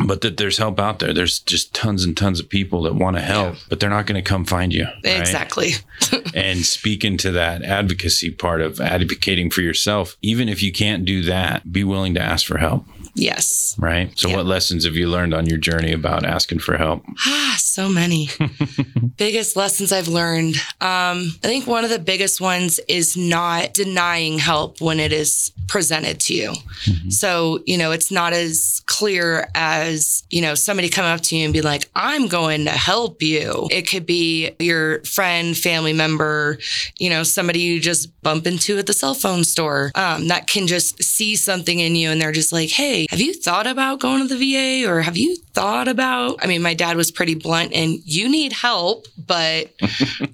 [0.05, 1.13] but that there's help out there.
[1.13, 3.61] There's just tons and tons of people that want to help, yeah.
[3.69, 4.85] but they're not going to come find you.
[5.05, 5.21] Right?
[5.21, 5.73] Exactly.
[6.35, 11.23] and speaking to that advocacy part of advocating for yourself, even if you can't do
[11.23, 12.85] that, be willing to ask for help.
[13.17, 13.75] Yes.
[13.79, 14.17] Right.
[14.19, 17.03] So, what lessons have you learned on your journey about asking for help?
[17.27, 18.29] Ah, so many.
[19.17, 20.57] biggest lessons I've learned.
[20.83, 25.51] Um, I think one of the biggest ones is not denying help when it is
[25.69, 26.51] presented to you.
[26.85, 27.11] Mm-hmm.
[27.11, 31.45] So, you know, it's not as clear as, you know, somebody come up to you
[31.45, 33.67] and be like, I'm going to help you.
[33.71, 36.59] It could be your friend, family member,
[36.99, 40.67] you know, somebody you just bump into at the cell phone store um, that can
[40.67, 44.27] just see something in you and they're just like, hey, have you thought about going
[44.27, 46.39] to the VA or have you thought about?
[46.43, 49.73] I mean, my dad was pretty blunt and you need help, but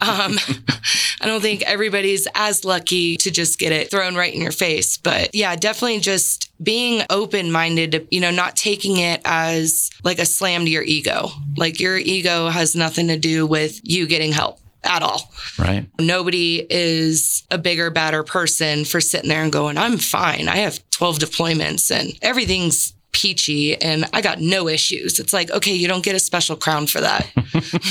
[0.01, 0.37] um,
[1.21, 4.97] I don't think everybody's as lucky to just get it thrown right in your face.
[4.97, 10.27] But yeah, definitely just being open minded, you know, not taking it as like a
[10.27, 11.29] slam to your ego.
[11.57, 15.33] Like your ego has nothing to do with you getting help at all.
[15.59, 15.87] Right.
[16.01, 20.49] Nobody is a bigger, badder person for sitting there and going, I'm fine.
[20.49, 25.19] I have 12 deployments and everything's peachy and I got no issues.
[25.19, 27.31] It's like, okay, you don't get a special crown for that.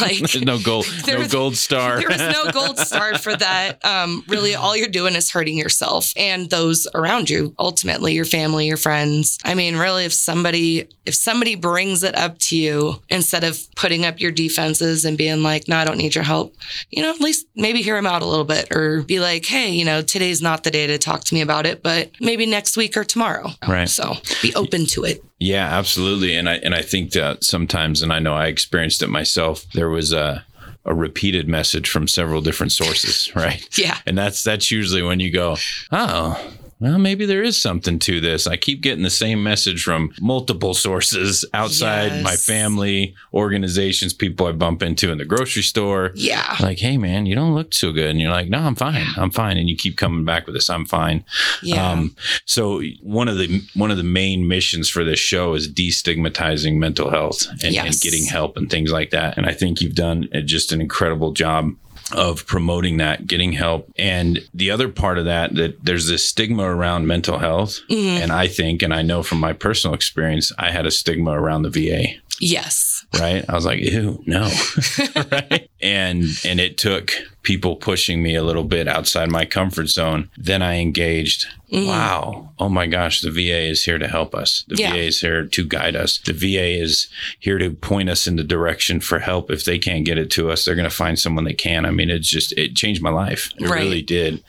[0.01, 1.99] Like no gold, no gold star.
[1.99, 3.84] there was no gold star for that.
[3.86, 8.67] Um, really all you're doing is hurting yourself and those around you, ultimately your family,
[8.67, 9.38] your friends.
[9.45, 14.05] I mean, really if somebody if somebody brings it up to you instead of putting
[14.05, 16.55] up your defenses and being like, no, I don't need your help,
[16.89, 19.69] you know, at least maybe hear them out a little bit or be like, hey,
[19.69, 22.77] you know, today's not the day to talk to me about it, but maybe next
[22.77, 23.49] week or tomorrow.
[23.67, 23.89] Right.
[23.89, 25.11] So be open to it.
[25.39, 26.36] Yeah, absolutely.
[26.36, 29.65] And I and I think that sometimes, and I know I experienced it myself.
[29.74, 30.45] There was a
[30.86, 33.65] a repeated message from several different sources, right?
[33.78, 34.00] yeah.
[34.06, 35.58] And that's that's usually when you go,
[35.91, 38.48] oh, well, maybe there is something to this.
[38.48, 42.24] I keep getting the same message from multiple sources outside yes.
[42.24, 46.10] my family, organizations, people I bump into in the grocery store.
[46.15, 46.58] Yeah.
[46.60, 48.10] Like, hey, man, you don't look so good.
[48.10, 49.06] And you're like, no, I'm fine.
[49.15, 49.58] I'm fine.
[49.58, 51.24] And you keep coming back with this, I'm fine.
[51.62, 51.91] Yeah.
[51.91, 52.15] Um,
[52.46, 57.12] so one of the one of the main missions for this show is destigmatizing mental
[57.12, 57.86] health and, yes.
[57.86, 59.38] and getting help and things like that.
[59.38, 61.76] And I think you've done just an incredible job
[62.13, 63.91] of promoting that, getting help.
[63.97, 67.80] And the other part of that, that there's this stigma around mental health.
[67.89, 68.24] Mm-hmm.
[68.24, 71.63] And I think, and I know from my personal experience, I had a stigma around
[71.63, 72.19] the VA.
[72.39, 73.06] Yes.
[73.19, 73.45] Right.
[73.47, 74.50] I was like, ew, no.
[75.32, 75.69] right.
[75.82, 77.12] And and it took
[77.43, 80.30] people pushing me a little bit outside my comfort zone.
[80.38, 81.88] Then I engaged Mm-hmm.
[81.88, 82.49] Wow.
[82.60, 84.65] Oh my gosh, the VA is here to help us.
[84.67, 84.91] The yeah.
[84.91, 86.17] VA is here to guide us.
[86.17, 87.07] The VA is
[87.39, 89.49] here to point us in the direction for help.
[89.49, 91.86] If they can't get it to us, they're going to find someone that can.
[91.86, 93.51] I mean, it's just, it changed my life.
[93.57, 93.79] It right.
[93.79, 94.43] really did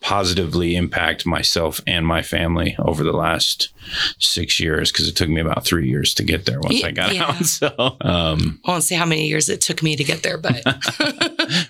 [0.00, 3.72] positively impact myself and my family over the last
[4.18, 7.14] six years because it took me about three years to get there once I got
[7.14, 7.24] yeah.
[7.24, 7.36] out.
[7.46, 7.68] So,
[8.00, 10.62] um, I won't say how many years it took me to get there, but,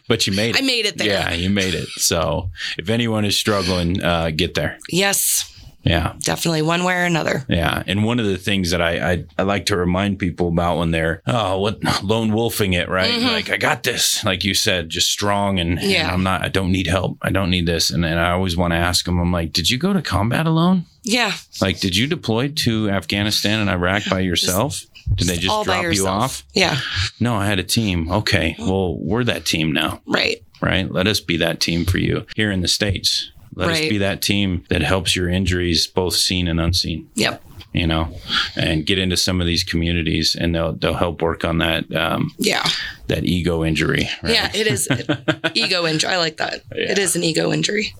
[0.08, 0.62] but you made it.
[0.62, 1.06] I made it there.
[1.06, 1.88] Yeah, you made it.
[1.90, 5.52] So if anyone is struggling, uh, get there Yes.
[5.82, 6.14] Yeah.
[6.18, 7.44] Definitely one way or another.
[7.48, 7.80] Yeah.
[7.86, 10.90] And one of the things that I, I, I like to remind people about when
[10.90, 13.12] they're, oh, what lone wolfing it, right?
[13.12, 13.30] Mhm.
[13.30, 14.24] Like, I got this.
[14.24, 16.12] Like you said, just strong and, and Yeah.
[16.12, 17.18] I'm not, I don't need help.
[17.22, 17.90] I don't need this.
[17.90, 20.44] And, and I always want to ask them, I'm like, did you go to combat
[20.46, 20.86] alone?
[21.04, 21.34] Yeah.
[21.60, 24.82] Like, did you deploy to Afghanistan and Iraq by yourself?
[25.14, 26.42] Did they just drop you off?
[26.52, 26.80] Yeah.
[27.20, 28.10] No, I had a team.
[28.10, 28.56] Okay.
[28.58, 30.42] Well, we're that team now, Right.
[30.60, 30.90] right?
[30.90, 33.30] Let us be that team for you here in the States.
[33.56, 37.42] Let us be that team that helps your injuries, both seen and unseen Yep.
[37.72, 38.14] you know,
[38.54, 42.32] and get into some of these communities, and they'll they'll help work on that um,
[42.38, 42.68] Yeah.
[43.08, 44.08] that ego injury.
[44.22, 44.34] Right?
[44.34, 44.50] Yeah.
[44.54, 44.88] It is
[45.54, 46.10] ego injury.
[46.10, 46.62] I like that.
[46.72, 47.00] It Yeah.
[47.04, 47.94] is an ego injury.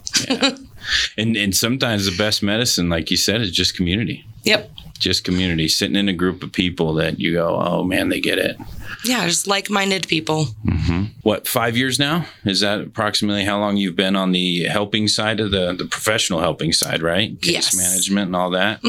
[1.17, 4.25] and and sometimes the best medicine, like you said, is just community.
[4.47, 4.71] Yep.
[4.99, 8.39] Just community, sitting in a group of people that you go, oh man, they get
[8.39, 8.57] it.
[9.05, 9.27] Yeah.
[9.27, 10.47] Just like minded people.
[11.23, 12.25] What five years now?
[12.47, 16.41] Is that approximately how long you've been on the helping side of the the professional
[16.41, 17.39] helping side, right?
[17.43, 17.77] Case Yes.
[17.77, 18.81] management and all that.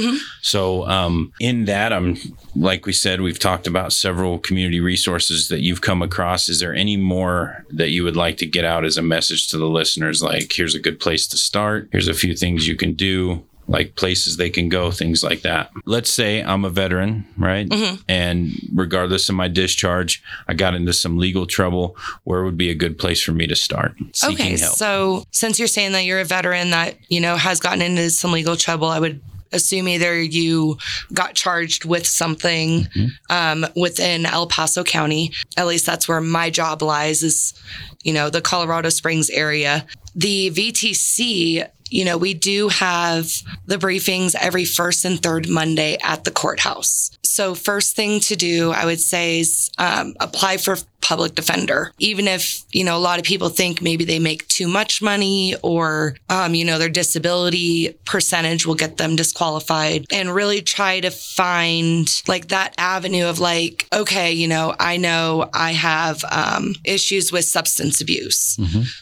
[0.42, 2.16] So um, in that, I'm
[2.56, 6.48] like we said, we've talked about several community resources that you've come across.
[6.48, 9.58] Is there any more that you would like to get out as a message to
[9.58, 10.24] the listeners?
[10.24, 11.90] Like, here's a good place to start.
[11.92, 13.44] Here's a few things you can do.
[13.68, 15.72] Like places they can go, things like that.
[15.86, 17.68] Let's say I'm a veteran, right?
[18.08, 21.98] And regardless of my discharge, I got into some legal trouble.
[22.24, 24.58] Where would be a good place for me to start seeking okay.
[24.58, 24.76] help?
[24.76, 28.32] So since you're saying that you're a veteran that, you know, has gotten into some
[28.32, 29.22] legal trouble, I would
[29.54, 30.78] assume either you
[31.14, 33.08] got charged with something Mm-hmm.
[33.30, 35.32] um, within El Paso County.
[35.56, 37.54] At least that's where my job lies is,
[38.04, 39.86] you know, the Colorado Springs area.
[40.16, 43.32] The VTC, you know, we do have
[43.66, 47.12] the briefings every first and third Monday at the courthouse.
[47.24, 50.78] So, first thing to do, I would say, is um, apply for
[51.08, 51.94] public defender.
[52.00, 55.56] Even if, you know, a lot of people think maybe they make too much money
[55.64, 61.10] or, um, you know, their disability percentage will get them disqualified and really try to
[61.10, 67.32] find like that avenue of like, okay, you know, I know I have um, issues
[67.32, 68.58] with substance abuse.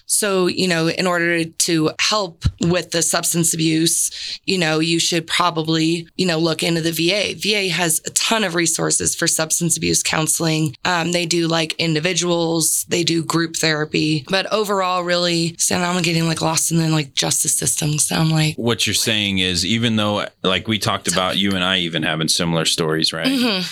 [0.05, 5.25] So, you know, in order to help with the substance abuse, you know, you should
[5.25, 7.33] probably, you know, look into the VA.
[7.35, 10.75] VA has a ton of resources for substance abuse counseling.
[10.85, 16.27] Um, they do like individuals, they do group therapy, but overall, really, so I'm getting
[16.27, 17.99] like lost in the like justice system.
[17.99, 21.63] So I'm like, what you're saying is even though like we talked about you and
[21.63, 23.27] I even having similar stories, right?
[23.27, 23.65] Mm-hmm.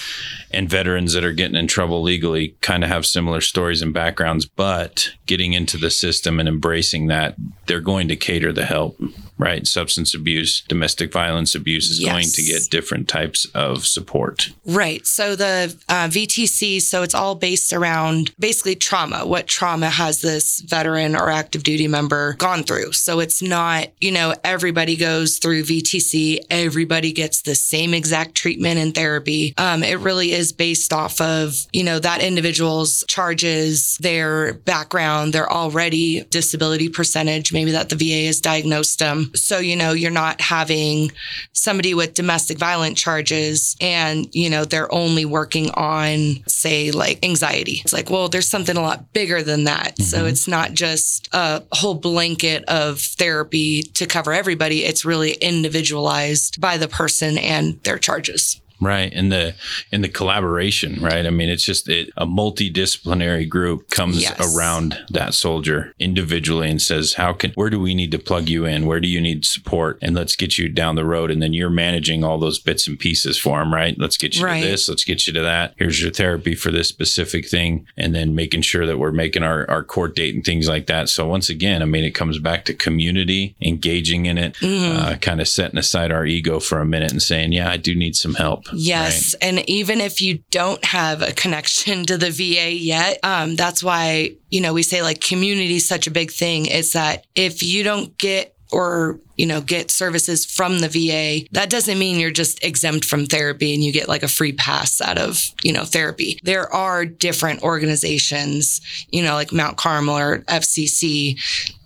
[0.54, 4.46] And veterans that are getting in trouble legally kind of have similar stories and backgrounds,
[4.46, 7.36] but getting into the system and embracing that,
[7.66, 9.00] they're going to cater the help,
[9.38, 9.66] right?
[9.66, 14.50] Substance abuse, domestic violence abuse is going to get different types of support.
[14.66, 15.06] Right.
[15.06, 19.26] So the uh, VTC, so it's all based around basically trauma.
[19.26, 22.92] What trauma has this veteran or active duty member gone through?
[22.94, 28.78] So it's not, you know, everybody goes through VTC, everybody gets the same exact treatment
[28.78, 29.54] and therapy.
[29.58, 35.52] Um, it really is based off of, you know, that individual's charges, their background, their
[35.52, 39.32] already disability percentage, maybe that the VA has diagnosed them.
[39.36, 41.12] So, you know, you're not having
[41.54, 47.82] somebody with domestic violent charges and, you know, they're only working on, say, like anxiety.
[47.84, 50.00] It's like, well, there's something a lot bigger than that.
[50.02, 50.28] So mm-hmm.
[50.28, 54.84] it's not just a whole blanket of therapy to cover everybody.
[54.84, 58.60] It's really individualized by the person and their charges.
[58.84, 59.12] Right.
[59.14, 59.56] And the
[59.92, 61.26] and the collaboration, right?
[61.26, 64.56] I mean, it's just it, a multidisciplinary group comes Yes.
[64.56, 68.66] around that soldier individually and says, How can where do we need to plug you
[68.66, 68.86] in?
[68.86, 69.98] Where do you need support?
[70.02, 71.32] And let's get you down the road.
[71.32, 73.96] And then you're managing all those bits and pieces for them, right?
[73.98, 74.62] Let's get you Right.
[74.62, 75.74] to this, let's get you to that.
[75.78, 77.86] Here's your therapy for this specific thing.
[77.98, 81.10] And then making sure that we're making our, our court date and things like that.
[81.10, 85.40] So once again, I mean, it comes back to community, engaging in it, uh, kind
[85.42, 88.36] of setting aside our ego for a minute and saying, Yeah, I do need some
[88.36, 88.66] help.
[88.76, 89.36] Yes.
[89.42, 94.36] And even if you don't have a connection to the VA yet, um, that's why,
[94.50, 96.66] you know, we say like community is such a big thing.
[96.66, 101.70] It's that if you don't get or you know get services from the VA that
[101.70, 105.18] doesn't mean you're just exempt from therapy and you get like a free pass out
[105.18, 111.40] of you know therapy there are different organizations you know like Mount Carmel or FCC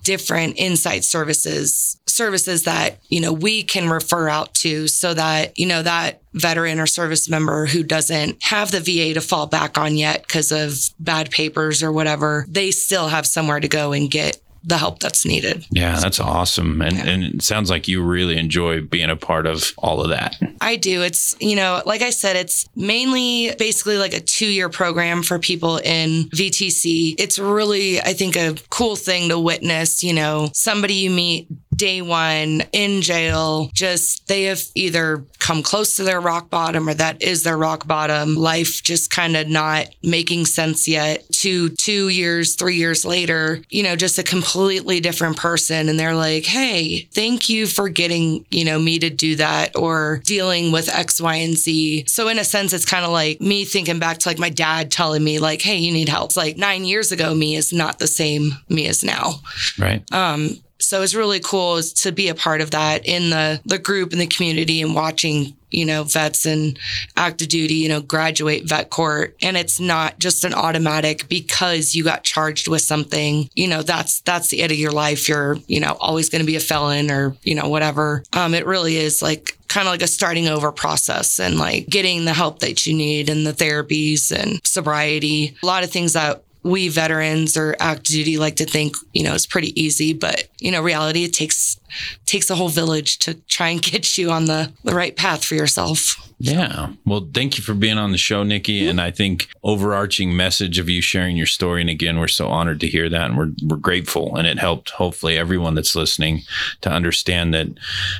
[0.08, 5.66] different insight services services that you know we can refer out to so that you
[5.66, 9.98] know that veteran or service member who doesn't have the VA to fall back on
[9.98, 14.40] yet because of bad papers or whatever they still have somewhere to go and get
[14.64, 15.64] the help that's needed.
[15.70, 16.82] Yeah, that's awesome.
[16.82, 20.36] And, and it sounds like you really enjoy being a part of all of that.
[20.60, 21.02] I do.
[21.02, 25.38] It's, you know, like I said, it's mainly basically like a two year program for
[25.38, 27.14] people in VTC.
[27.18, 31.48] It's really, I think, a cool thing to witness, you know, somebody you meet
[31.78, 36.94] day one in jail, just they have either come close to their rock bottom or
[36.94, 38.34] that is their rock bottom.
[38.34, 41.24] Life just kind of not making sense yet.
[41.32, 45.88] Two, two years, three years later, you know, just a completely different person.
[45.88, 50.20] And they're like, hey, thank you for getting, you know, me to do that or
[50.24, 52.04] dealing with X, Y, and Z.
[52.06, 54.90] So in a sense, it's kind of like me thinking back to like my dad
[54.90, 56.30] telling me, like, hey, you need help.
[56.30, 59.34] It's like nine years ago, me is not the same me as now.
[59.78, 60.02] Right.
[60.12, 64.12] Um, so it's really cool to be a part of that in the the group
[64.12, 66.78] and the community and watching you know vets and
[67.16, 69.36] active duty you know graduate vet court.
[69.42, 74.20] And it's not just an automatic because you got charged with something you know that's
[74.20, 75.28] that's the end of your life.
[75.28, 78.22] You're you know always going to be a felon or you know whatever.
[78.32, 82.24] Um it really is like kind of like a starting over process and like getting
[82.24, 85.56] the help that you need and the therapies and sobriety.
[85.62, 89.34] A lot of things that we veterans or active duty like to think, you know,
[89.34, 91.78] it's pretty easy, but you know, reality it takes
[92.26, 95.54] takes a whole village to try and get you on the, the right path for
[95.54, 96.16] yourself.
[96.40, 96.92] Yeah.
[97.04, 98.86] Well, thank you for being on the show, Nikki.
[98.86, 101.80] And I think overarching message of you sharing your story.
[101.80, 103.30] And again, we're so honored to hear that.
[103.30, 104.36] And we're, we're grateful.
[104.36, 106.42] And it helped hopefully everyone that's listening
[106.82, 107.68] to understand that,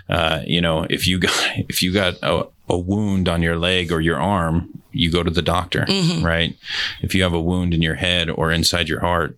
[0.09, 1.33] uh, you know, if you got,
[1.69, 5.31] if you got a, a wound on your leg or your arm, you go to
[5.31, 6.25] the doctor, mm-hmm.
[6.25, 6.57] right?
[7.03, 9.37] If you have a wound in your head or inside your heart,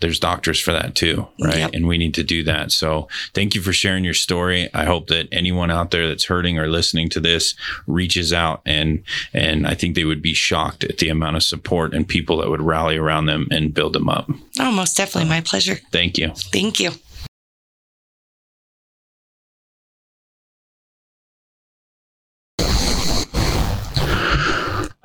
[0.00, 1.58] there's doctors for that too, right?
[1.58, 1.70] Yep.
[1.74, 2.72] And we need to do that.
[2.72, 4.68] So thank you for sharing your story.
[4.74, 7.54] I hope that anyone out there that's hurting or listening to this
[7.86, 9.02] reaches out and
[9.32, 12.50] and I think they would be shocked at the amount of support and people that
[12.50, 14.30] would rally around them and build them up.
[14.60, 15.28] Oh, most definitely.
[15.28, 15.76] My pleasure.
[15.90, 16.32] Thank you.
[16.34, 16.92] Thank you.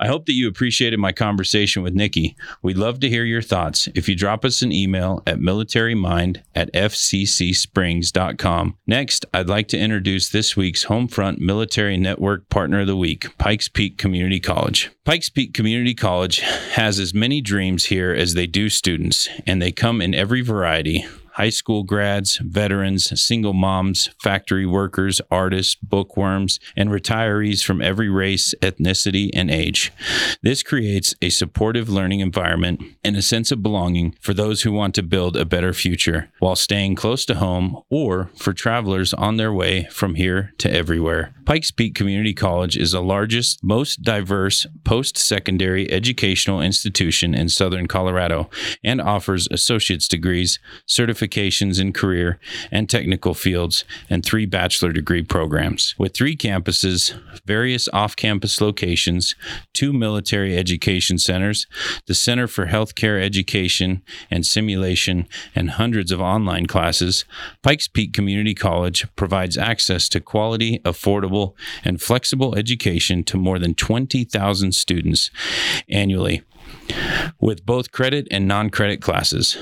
[0.00, 2.36] I hope that you appreciated my conversation with Nikki.
[2.62, 3.88] We'd love to hear your thoughts.
[3.94, 8.76] If you drop us an email at militarymind at fccsprings.com.
[8.86, 13.68] Next, I'd like to introduce this week's Homefront Military Network Partner of the Week, Pikes
[13.68, 14.90] Peak Community College.
[15.04, 19.72] Pikes Peak Community College has as many dreams here as they do students, and they
[19.72, 21.06] come in every variety
[21.38, 28.54] high school grads, veterans, single moms, factory workers, artists, bookworms, and retirees from every race,
[28.60, 29.92] ethnicity, and age.
[30.42, 34.96] This creates a supportive learning environment and a sense of belonging for those who want
[34.96, 39.52] to build a better future while staying close to home or for travelers on their
[39.52, 41.32] way from here to everywhere.
[41.48, 47.86] Pikes Peak Community College is the largest, most diverse post secondary educational institution in southern
[47.88, 48.50] Colorado
[48.84, 52.38] and offers associate's degrees, certifications, in career
[52.70, 55.94] and technical fields, and three bachelor degree programs.
[55.96, 59.34] With three campuses, various off campus locations,
[59.72, 61.66] two military education centers,
[62.06, 67.24] the Center for Healthcare Education and Simulation, and hundreds of online classes,
[67.62, 71.37] Pikes Peak Community College provides access to quality, affordable,
[71.84, 75.30] and flexible education to more than 20,000 students
[75.88, 76.42] annually
[77.40, 79.56] with both credit and non credit classes.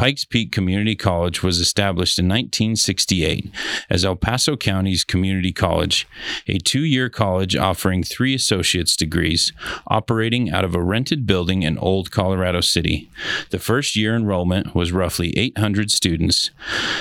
[0.00, 3.50] Pikes Peak Community College was established in 1968
[3.90, 6.08] as El Paso County's community college,
[6.48, 9.52] a two year college offering three associate's degrees,
[9.88, 13.10] operating out of a rented building in Old Colorado City.
[13.50, 16.50] The first year enrollment was roughly 800 students.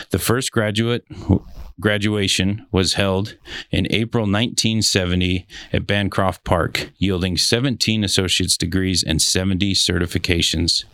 [0.09, 1.05] The first graduate
[1.79, 3.37] graduation was held
[3.71, 10.85] in April 1970 at Bancroft Park, yielding 17 associate's degrees and 70 certifications.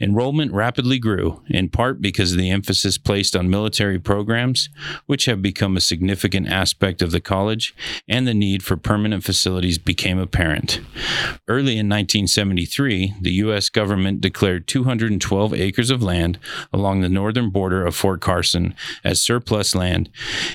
[0.00, 4.68] Enrollment rapidly grew, in part because of the emphasis placed on military programs,
[5.06, 7.74] which have become a significant aspect of the college,
[8.08, 10.80] and the need for permanent facilities became apparent.
[11.46, 13.68] Early in 1973, the U.S.
[13.68, 16.38] government declared 212 acres of land
[16.72, 20.07] along the northern border of Fort Carson as surplus land,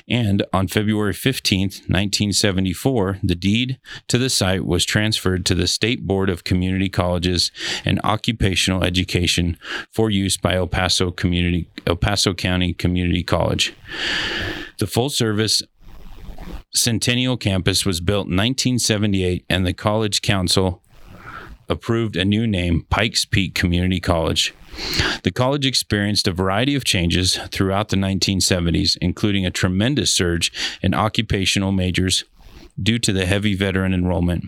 [0.08, 3.78] and on February 15, 1974, the deed
[4.08, 7.50] to the site was transferred to the State Board of Community Colleges
[7.84, 9.56] and Occupational education
[9.90, 13.74] for use by El Paso Community El Paso County Community College.
[14.78, 15.62] The full service
[16.74, 20.82] Centennial campus was built in 1978 and the college council
[21.68, 24.52] approved a new name, Pikes Peak Community College.
[25.22, 30.52] The college experienced a variety of changes throughout the 1970s, including a tremendous surge
[30.82, 32.24] in occupational majors
[32.80, 34.44] due to the heavy veteran enrollment.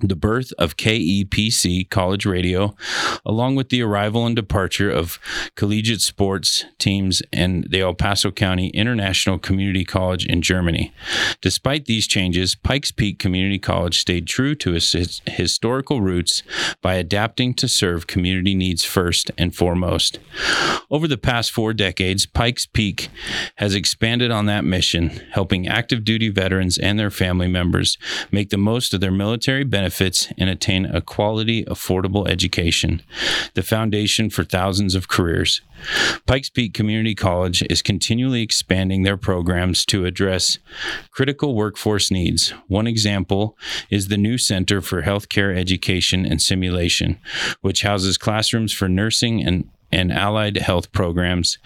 [0.00, 2.74] The birth of KEPC College Radio,
[3.24, 5.18] along with the arrival and departure of
[5.54, 10.92] collegiate sports teams and the El Paso County International Community College in Germany.
[11.40, 16.42] Despite these changes, Pikes Peak Community College stayed true to its historical roots
[16.80, 20.18] by adapting to serve community needs first and foremost.
[20.90, 23.08] Over the past four decades, Pikes Peak
[23.56, 27.98] has expanded on that mission, helping active duty veterans and their family members
[28.30, 33.02] make the most of their military benefits benefits and attain a quality, affordable education,
[33.54, 35.60] the foundation for thousands of careers.
[36.24, 40.58] Pikes Peak Community College is continually expanding their programs to address
[41.10, 42.50] critical workforce needs.
[42.68, 43.58] One example
[43.90, 47.18] is the new Center for Healthcare Education and Simulation,
[47.60, 51.58] which houses classrooms for nursing and and allied health programs,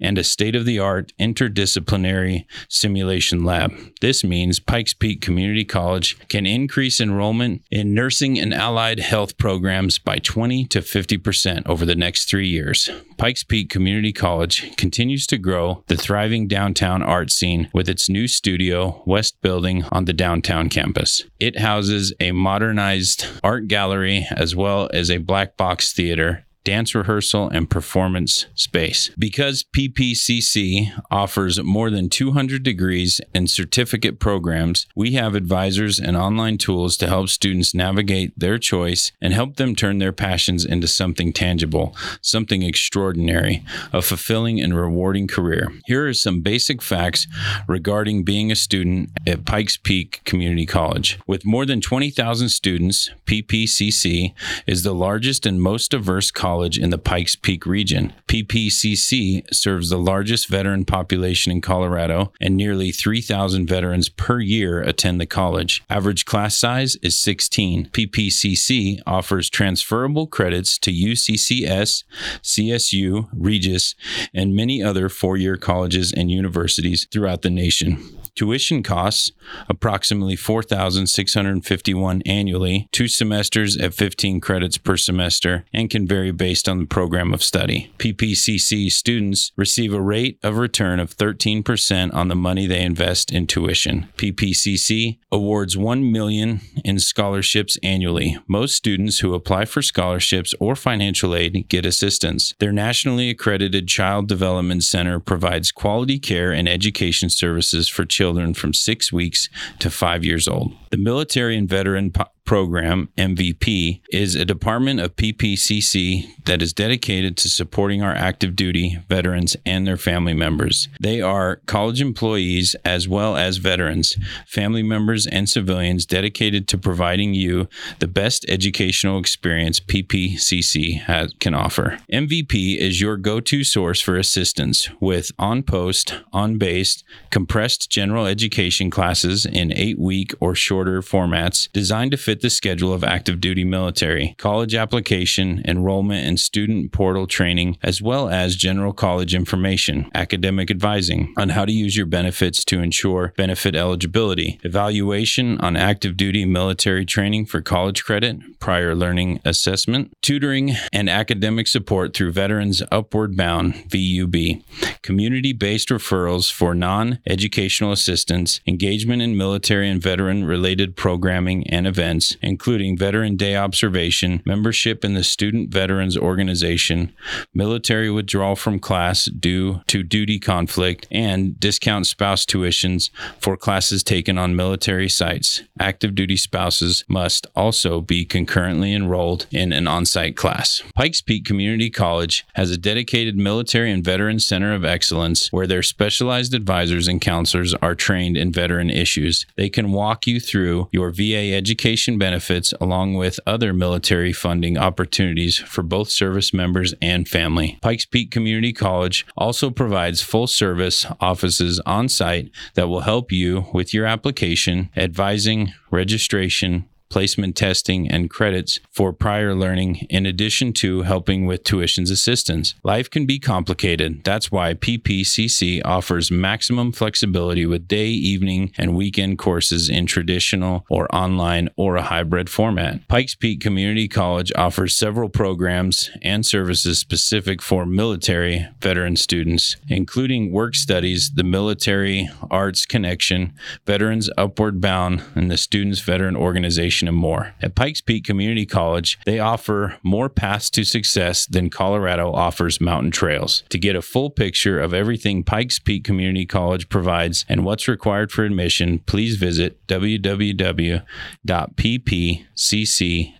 [0.00, 3.72] and a state of the art interdisciplinary simulation lab.
[4.00, 9.98] This means Pikes Peak Community College can increase enrollment in nursing and allied health programs
[9.98, 12.90] by 20 to 50% over the next three years.
[13.16, 18.26] Pikes Peak Community College continues to grow the thriving downtown art scene with its new
[18.26, 21.24] studio, West Building, on the downtown campus.
[21.38, 27.48] It houses a modernized art gallery as well as a black box theater dance rehearsal,
[27.50, 29.10] and performance space.
[29.18, 36.58] Because PPCC offers more than 200 degrees and certificate programs, we have advisors and online
[36.58, 41.32] tools to help students navigate their choice and help them turn their passions into something
[41.32, 43.62] tangible, something extraordinary,
[43.92, 45.70] a fulfilling and rewarding career.
[45.84, 47.26] Here are some basic facts
[47.68, 51.18] regarding being a student at Pikes Peak Community College.
[51.26, 54.32] With more than 20,000 students, PPCC
[54.66, 58.12] is the largest and most diverse college College in the Pikes Peak region.
[58.28, 65.20] PPCC serves the largest veteran population in Colorado, and nearly 3,000 veterans per year attend
[65.20, 65.82] the college.
[65.90, 67.86] Average class size is 16.
[67.86, 72.04] PPCC offers transferable credits to UCCS,
[72.40, 73.96] CSU, Regis,
[74.32, 77.98] and many other four year colleges and universities throughout the nation.
[78.34, 79.30] Tuition costs
[79.68, 86.80] approximately 4,651 annually, two semesters at 15 credits per semester, and can vary based on
[86.80, 87.92] the program of study.
[87.98, 93.46] PPCC students receive a rate of return of 13% on the money they invest in
[93.46, 94.08] tuition.
[94.16, 98.36] PPCC awards 1 million in scholarships annually.
[98.48, 102.54] Most students who apply for scholarships or financial aid get assistance.
[102.58, 108.54] Their nationally accredited Child Development Center provides quality care and education services for children children
[108.54, 110.72] from six weeks to five years old.
[110.90, 117.38] The Military and Veteran po- Program, MVP, is a department of PPCC that is dedicated
[117.38, 120.88] to supporting our active duty veterans and their family members.
[121.00, 124.16] They are college employees as well as veterans,
[124.46, 127.66] family members, and civilians dedicated to providing you
[127.98, 131.98] the best educational experience PPCC has, can offer.
[132.12, 138.26] MVP is your go to source for assistance with on post, on base, compressed general
[138.26, 143.04] education classes in eight week or shorter formats designed to fit fit the schedule of
[143.04, 149.36] active duty military, college application, enrollment, and student portal training, as well as general college
[149.36, 155.76] information, academic advising on how to use your benefits to ensure benefit eligibility, evaluation on
[155.76, 162.32] active duty military training for college credit, prior learning assessment, tutoring, and academic support through
[162.32, 164.60] Veterans Upward Bound VUB,
[165.02, 171.86] community based referrals for non educational assistance, engagement in military and veteran related programming and
[171.86, 177.12] events including Veteran Day observation, membership in the Student Veterans Organization,
[177.54, 184.38] military withdrawal from class due to duty conflict, and discount spouse tuitions for classes taken
[184.38, 185.62] on military sites.
[185.78, 190.82] Active duty spouses must also be concurrently enrolled in an on site class.
[190.94, 195.82] Pikes Peak Community College has a dedicated military and veteran center of excellence where their
[195.82, 199.46] specialized advisors and counselors are trained in veteran issues.
[199.56, 205.58] They can walk you through your VA education benefits along with other military funding opportunities
[205.58, 207.78] for both service members and family.
[207.82, 213.66] Pikes Peak Community College also provides full service offices on site that will help you
[213.72, 221.02] with your application, advising, registration, placement testing, and credits for prior learning, in addition to
[221.02, 222.74] helping with tuitions assistance.
[222.82, 224.24] Life can be complicated.
[224.24, 231.12] That's why PPCC offers maximum flexibility with day, evening, and weekend courses in traditional or
[231.14, 233.06] online or a hybrid format.
[233.08, 240.52] Pikes Peak Community College offers several programs and services specific for military veteran students, including
[240.52, 243.52] work studies, the Military Arts Connection,
[243.86, 247.54] Veterans Upward Bound, and the Students Veteran Organization education, and more.
[247.60, 253.10] At Pikes Peak Community College, they offer more paths to success than Colorado offers mountain
[253.10, 253.64] trails.
[253.70, 258.30] To get a full picture of everything Pikes Peak Community College provides and what's required
[258.30, 259.76] for admission, please visit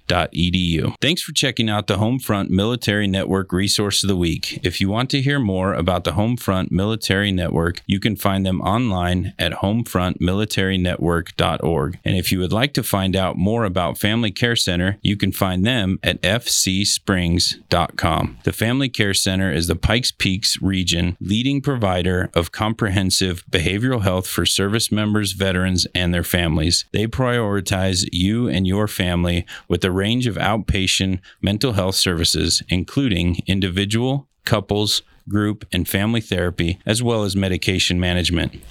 [0.09, 0.95] www.ppcc.edu.
[1.01, 4.59] Thanks for checking out the Homefront Military Network Resource of the Week.
[4.63, 8.61] If you want to hear more about the Homefront Military Network, you can find them
[8.61, 11.99] online at homefrontmilitarynetwork.org.
[12.05, 15.33] And if you would like to find out more about Family Care Center, you can
[15.33, 18.39] find them at fcsprings.com.
[18.45, 24.27] The Family Care Center is the Pikes Peaks region leading provider of comprehensive behavioral health
[24.27, 26.85] for service members, veterans, and their families.
[26.93, 33.39] They prioritize you and your family with a range of outpatient mental health services, including
[33.47, 38.63] individual, couples, group, and family therapy, as well as medication management.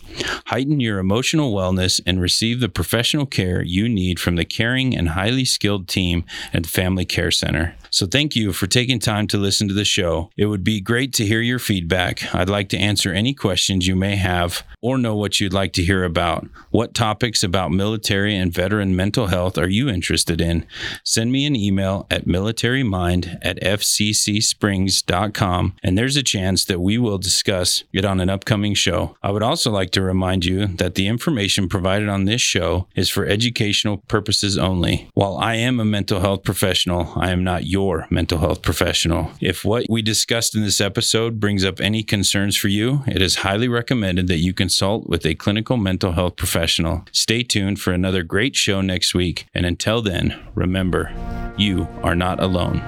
[0.48, 5.10] Heighten your emotional wellness and receive the professional care you need from the caring and
[5.10, 7.76] highly skilled team at the Family Care Center.
[7.94, 10.32] So, thank you for taking time to listen to the show.
[10.36, 12.34] It would be great to hear your feedback.
[12.34, 15.84] I'd like to answer any questions you may have or know what you'd like to
[15.84, 16.48] hear about.
[16.72, 20.66] What topics about military and veteran mental health are you interested in?
[21.04, 27.20] Send me an email at militarymind at fccsprings.com, and there's a chance that we will
[27.20, 29.16] discuss it on an upcoming show.
[29.22, 33.12] I would also like to remind you that the information provided on this show is
[33.12, 35.12] for educational purposes only.
[35.14, 39.32] While I am a mental health professional, I am not your mental health professional.
[39.42, 43.38] If what we discussed in this episode brings up any concerns for you, it is
[43.38, 47.04] highly recommended that you consult with a clinical mental health professional.
[47.12, 51.12] Stay tuned for another great show next week, and until then, remember,
[51.58, 52.82] you are not alone.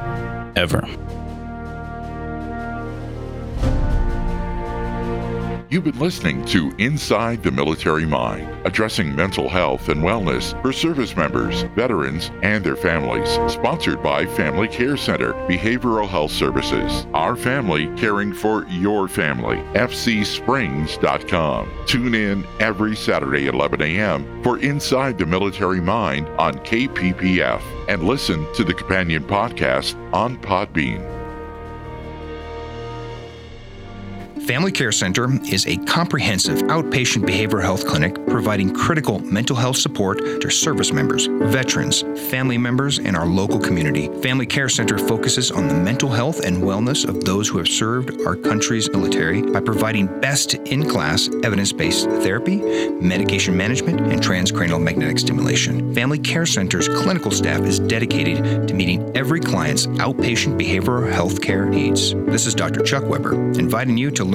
[0.55, 0.87] Ever.
[5.76, 11.17] You've been listening to Inside the Military Mind, addressing mental health and wellness for service
[11.17, 13.28] members, veterans, and their families.
[13.51, 17.05] Sponsored by Family Care Center, Behavioral Health Services.
[17.13, 19.57] Our family caring for your family.
[19.73, 21.69] FCSprings.com.
[21.86, 24.43] Tune in every Saturday at 11 a.m.
[24.43, 31.14] for Inside the Military Mind on KPPF and listen to the companion podcast on Podbean.
[34.45, 40.19] Family Care Center is a comprehensive outpatient behavioral health clinic providing critical mental health support
[40.19, 44.07] to service members, veterans, family members, and our local community.
[44.21, 48.21] Family Care Center focuses on the mental health and wellness of those who have served
[48.21, 52.57] our country's military by providing best in class evidence based therapy,
[53.01, 55.91] medication management, and transcranial magnetic stimulation.
[55.95, 61.65] Family Care Center's clinical staff is dedicated to meeting every client's outpatient behavioral health care
[61.65, 62.13] needs.
[62.13, 62.83] This is Dr.
[62.83, 64.34] Chuck Weber, inviting you to